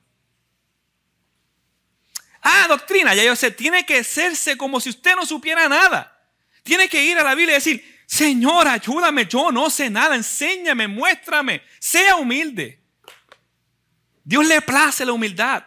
[2.48, 6.16] Ah, doctrina, ya yo sé, tiene que hacerse como si usted no supiera nada.
[6.62, 10.88] Tiene que ir a la Biblia y decir, Señor, ayúdame, yo no sé nada, enséñame,
[10.88, 12.84] muéstrame, sea humilde.
[14.24, 15.66] Dios le place la humildad.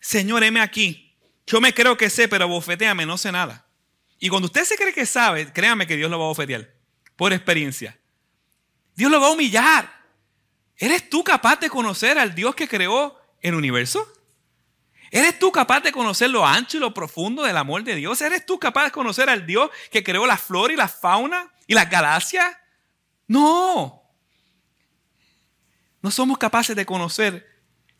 [0.00, 1.16] Señor, heme aquí.
[1.46, 3.64] Yo me creo que sé, pero bofeteame, no sé nada.
[4.18, 6.74] Y cuando usted se cree que sabe, créame que Dios lo va a bofetear,
[7.14, 7.96] por experiencia.
[8.96, 9.88] Dios lo va a humillar.
[10.76, 14.12] ¿Eres tú capaz de conocer al Dios que creó el universo?
[15.14, 18.20] ¿Eres tú capaz de conocer lo ancho y lo profundo del amor de Dios?
[18.20, 21.74] ¿Eres tú capaz de conocer al Dios que creó la flor y la fauna y
[21.74, 22.44] las galaxias?
[23.28, 24.02] No.
[26.02, 27.48] No somos capaces de conocer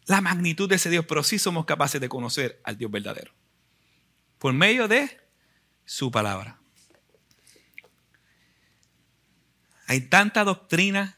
[0.07, 3.33] la magnitud de ese Dios, pero sí somos capaces de conocer al Dios verdadero.
[4.41, 5.17] Por medio de
[5.85, 6.59] su palabra.
[9.87, 11.17] Hay tanta doctrina.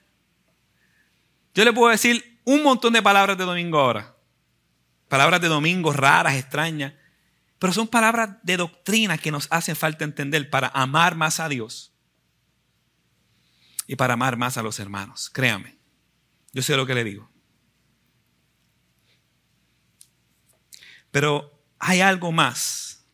[1.55, 4.15] Yo le puedo decir un montón de palabras de domingo ahora.
[5.09, 6.94] Palabras de domingo raras, extrañas.
[7.59, 11.92] Pero son palabras de doctrina que nos hacen falta entender para amar más a Dios
[13.86, 15.30] y para amar más a los hermanos.
[15.30, 15.76] Créame,
[16.52, 17.30] yo sé lo que le digo.
[21.11, 23.07] Pero hay algo más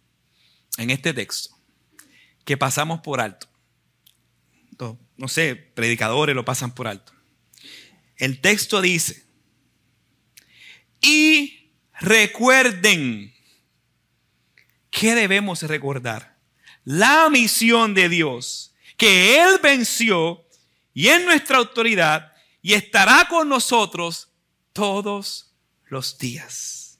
[0.77, 1.57] en este texto
[2.45, 3.49] que pasamos por alto.
[5.17, 7.13] No sé, predicadores lo pasan por alto.
[8.17, 9.25] El texto dice,
[11.01, 11.62] y
[12.03, 13.35] recuerden,
[14.91, 16.37] ¿qué debemos recordar?
[16.85, 20.45] La misión de Dios, que Él venció
[20.93, 24.29] y en nuestra autoridad y estará con nosotros
[24.73, 25.55] todos
[25.87, 26.99] los días.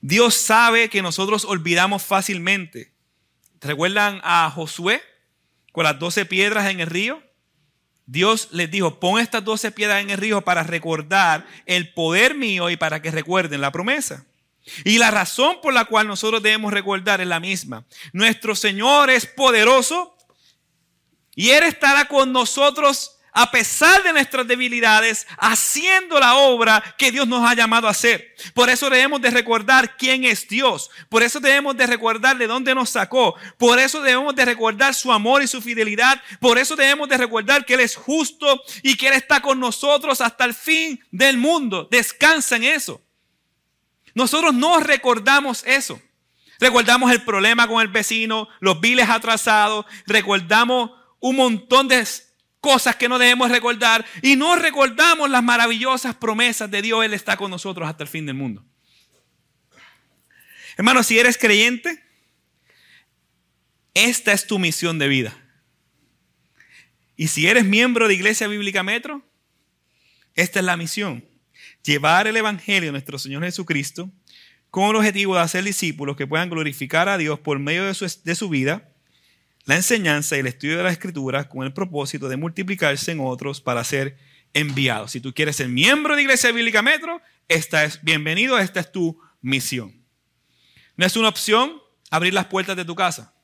[0.00, 2.92] Dios sabe que nosotros olvidamos fácilmente.
[3.60, 5.00] ¿Recuerdan a Josué
[5.70, 7.22] con las doce piedras en el río?
[8.06, 12.68] Dios les dijo, pon estas doce piedras en el río para recordar el poder mío
[12.68, 14.26] y para que recuerden la promesa.
[14.84, 17.84] Y la razón por la cual nosotros debemos recordar es la misma.
[18.12, 20.16] Nuestro Señor es poderoso
[21.34, 27.26] y Él estará con nosotros a pesar de nuestras debilidades, haciendo la obra que Dios
[27.26, 28.34] nos ha llamado a hacer.
[28.52, 30.90] Por eso debemos de recordar quién es Dios.
[31.08, 33.34] Por eso debemos de recordar de dónde nos sacó.
[33.56, 36.20] Por eso debemos de recordar su amor y su fidelidad.
[36.40, 40.20] Por eso debemos de recordar que Él es justo y que Él está con nosotros
[40.20, 41.88] hasta el fin del mundo.
[41.90, 43.00] Descansa en eso.
[44.14, 46.00] Nosotros no recordamos eso.
[46.58, 52.06] Recordamos el problema con el vecino, los biles atrasados, recordamos un montón de
[52.60, 57.04] cosas que no debemos recordar y no recordamos las maravillosas promesas de Dios.
[57.04, 58.64] Él está con nosotros hasta el fin del mundo.
[60.76, 62.02] Hermano, si eres creyente,
[63.94, 65.36] esta es tu misión de vida.
[67.16, 69.22] Y si eres miembro de Iglesia Bíblica Metro,
[70.34, 71.24] esta es la misión.
[71.82, 74.10] Llevar el Evangelio de nuestro Señor Jesucristo
[74.70, 77.94] con el objetivo de hacer discípulos que puedan glorificar a Dios por medio de
[78.34, 78.88] su, vida
[79.64, 83.60] la enseñanza y el estudio de las escrituras con el propósito de multiplicarse en otros
[83.60, 84.16] para ser
[84.54, 85.10] enviados.
[85.10, 89.20] Si tú quieres ser miembro de Iglesia Bíblica Metro, esta es bienvenido, esta es tu
[89.40, 89.92] misión.
[90.96, 93.34] No es una opción abrir las puertas de tu casa.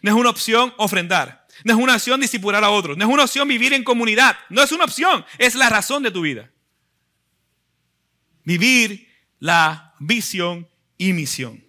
[0.00, 1.46] No es una opción ofrendar.
[1.64, 2.96] No es una opción disipular a otros.
[2.96, 4.36] No es una opción vivir en comunidad.
[4.48, 6.51] No es una opción, es la razón de tu vida.
[8.44, 10.68] Vivir la visión
[10.98, 11.64] y misión.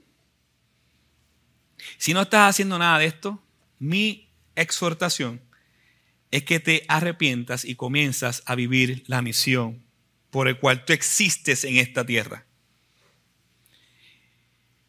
[1.98, 3.44] Si no estás haciendo nada de esto,
[3.80, 5.42] mi exhortación
[6.32, 9.84] es que te arrepientas y comienzas a vivir la misión
[10.32, 12.46] por el cual tú existes en esta tierra.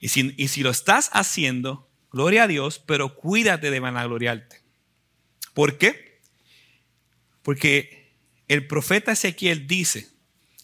[0.01, 4.62] Y si, y si lo estás haciendo, gloria a Dios, pero cuídate de vanagloriarte.
[5.53, 6.20] ¿Por qué?
[7.43, 8.12] Porque
[8.49, 10.13] el profeta Ezequiel dice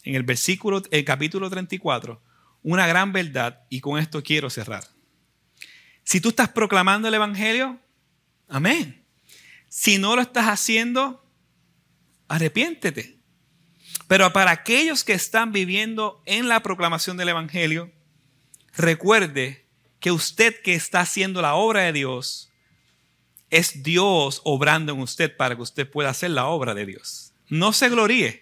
[0.03, 2.21] en el versículo, el capítulo 34,
[2.63, 4.83] una gran verdad y con esto quiero cerrar.
[6.03, 7.79] Si tú estás proclamando el Evangelio,
[8.51, 9.05] Amén.
[9.69, 11.25] Si no lo estás haciendo,
[12.27, 13.17] arrepiéntete.
[14.07, 17.93] Pero para aquellos que están viviendo en la proclamación del Evangelio,
[18.75, 19.65] recuerde
[20.01, 22.49] que usted que está haciendo la obra de Dios,
[23.49, 27.31] es Dios obrando en usted para que usted pueda hacer la obra de Dios.
[27.47, 28.41] No se gloríe,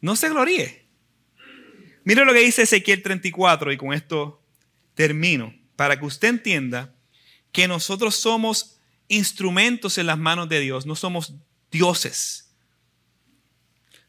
[0.00, 0.86] no se gloríe.
[2.04, 4.42] Mire lo que dice Ezequiel 34 y con esto
[4.94, 6.94] termino, para que usted entienda
[7.52, 8.78] que nosotros somos
[9.08, 11.34] instrumentos en las manos de Dios, no somos
[11.70, 12.50] dioses.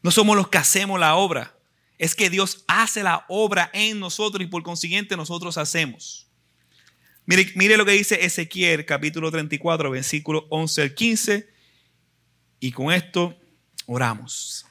[0.02, 1.56] No somos los que hacemos la obra.
[1.98, 6.26] Es que Dios hace la obra en nosotros y por consiguiente nosotros hacemos.
[7.26, 11.50] Mire, mire lo que dice Ezequiel capítulo 34, versículo 11 al 15.
[12.60, 13.38] Y con esto
[13.86, 14.66] oramos.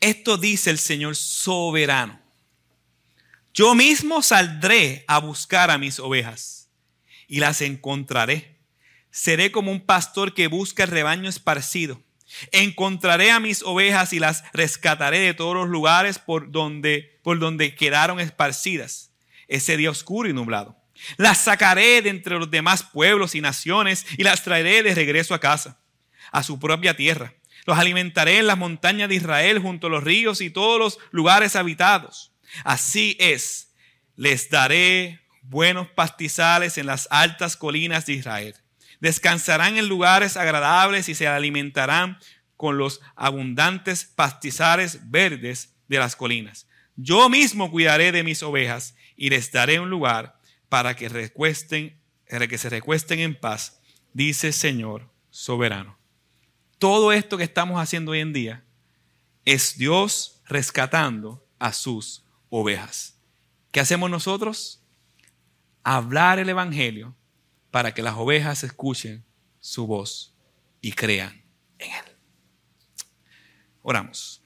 [0.00, 2.20] Esto dice el Señor soberano.
[3.54, 6.68] Yo mismo saldré a buscar a mis ovejas
[7.26, 8.58] y las encontraré.
[9.10, 12.02] Seré como un pastor que busca el rebaño esparcido.
[12.52, 17.74] Encontraré a mis ovejas y las rescataré de todos los lugares por donde, por donde
[17.74, 19.10] quedaron esparcidas
[19.48, 20.76] ese día oscuro y nublado.
[21.16, 25.40] Las sacaré de entre los demás pueblos y naciones y las traeré de regreso a
[25.40, 25.78] casa,
[26.32, 27.32] a su propia tierra.
[27.66, 31.56] Los alimentaré en las montañas de Israel junto a los ríos y todos los lugares
[31.56, 32.32] habitados.
[32.64, 33.74] Así es,
[34.14, 38.54] les daré buenos pastizales en las altas colinas de Israel.
[39.00, 42.18] Descansarán en lugares agradables y se alimentarán
[42.56, 46.66] con los abundantes pastizales verdes de las colinas.
[46.96, 50.38] Yo mismo cuidaré de mis ovejas y les daré un lugar
[50.68, 53.80] para que, recuesten, para que se recuesten en paz,
[54.14, 55.95] dice Señor soberano.
[56.78, 58.64] Todo esto que estamos haciendo hoy en día
[59.44, 63.18] es Dios rescatando a sus ovejas.
[63.70, 64.82] ¿Qué hacemos nosotros?
[65.86, 67.14] hablar el Evangelio
[67.70, 69.24] para que las ovejas escuchen
[69.60, 70.34] su voz
[70.80, 71.44] y crean
[71.78, 72.04] en Él.
[73.82, 74.42] Oramos.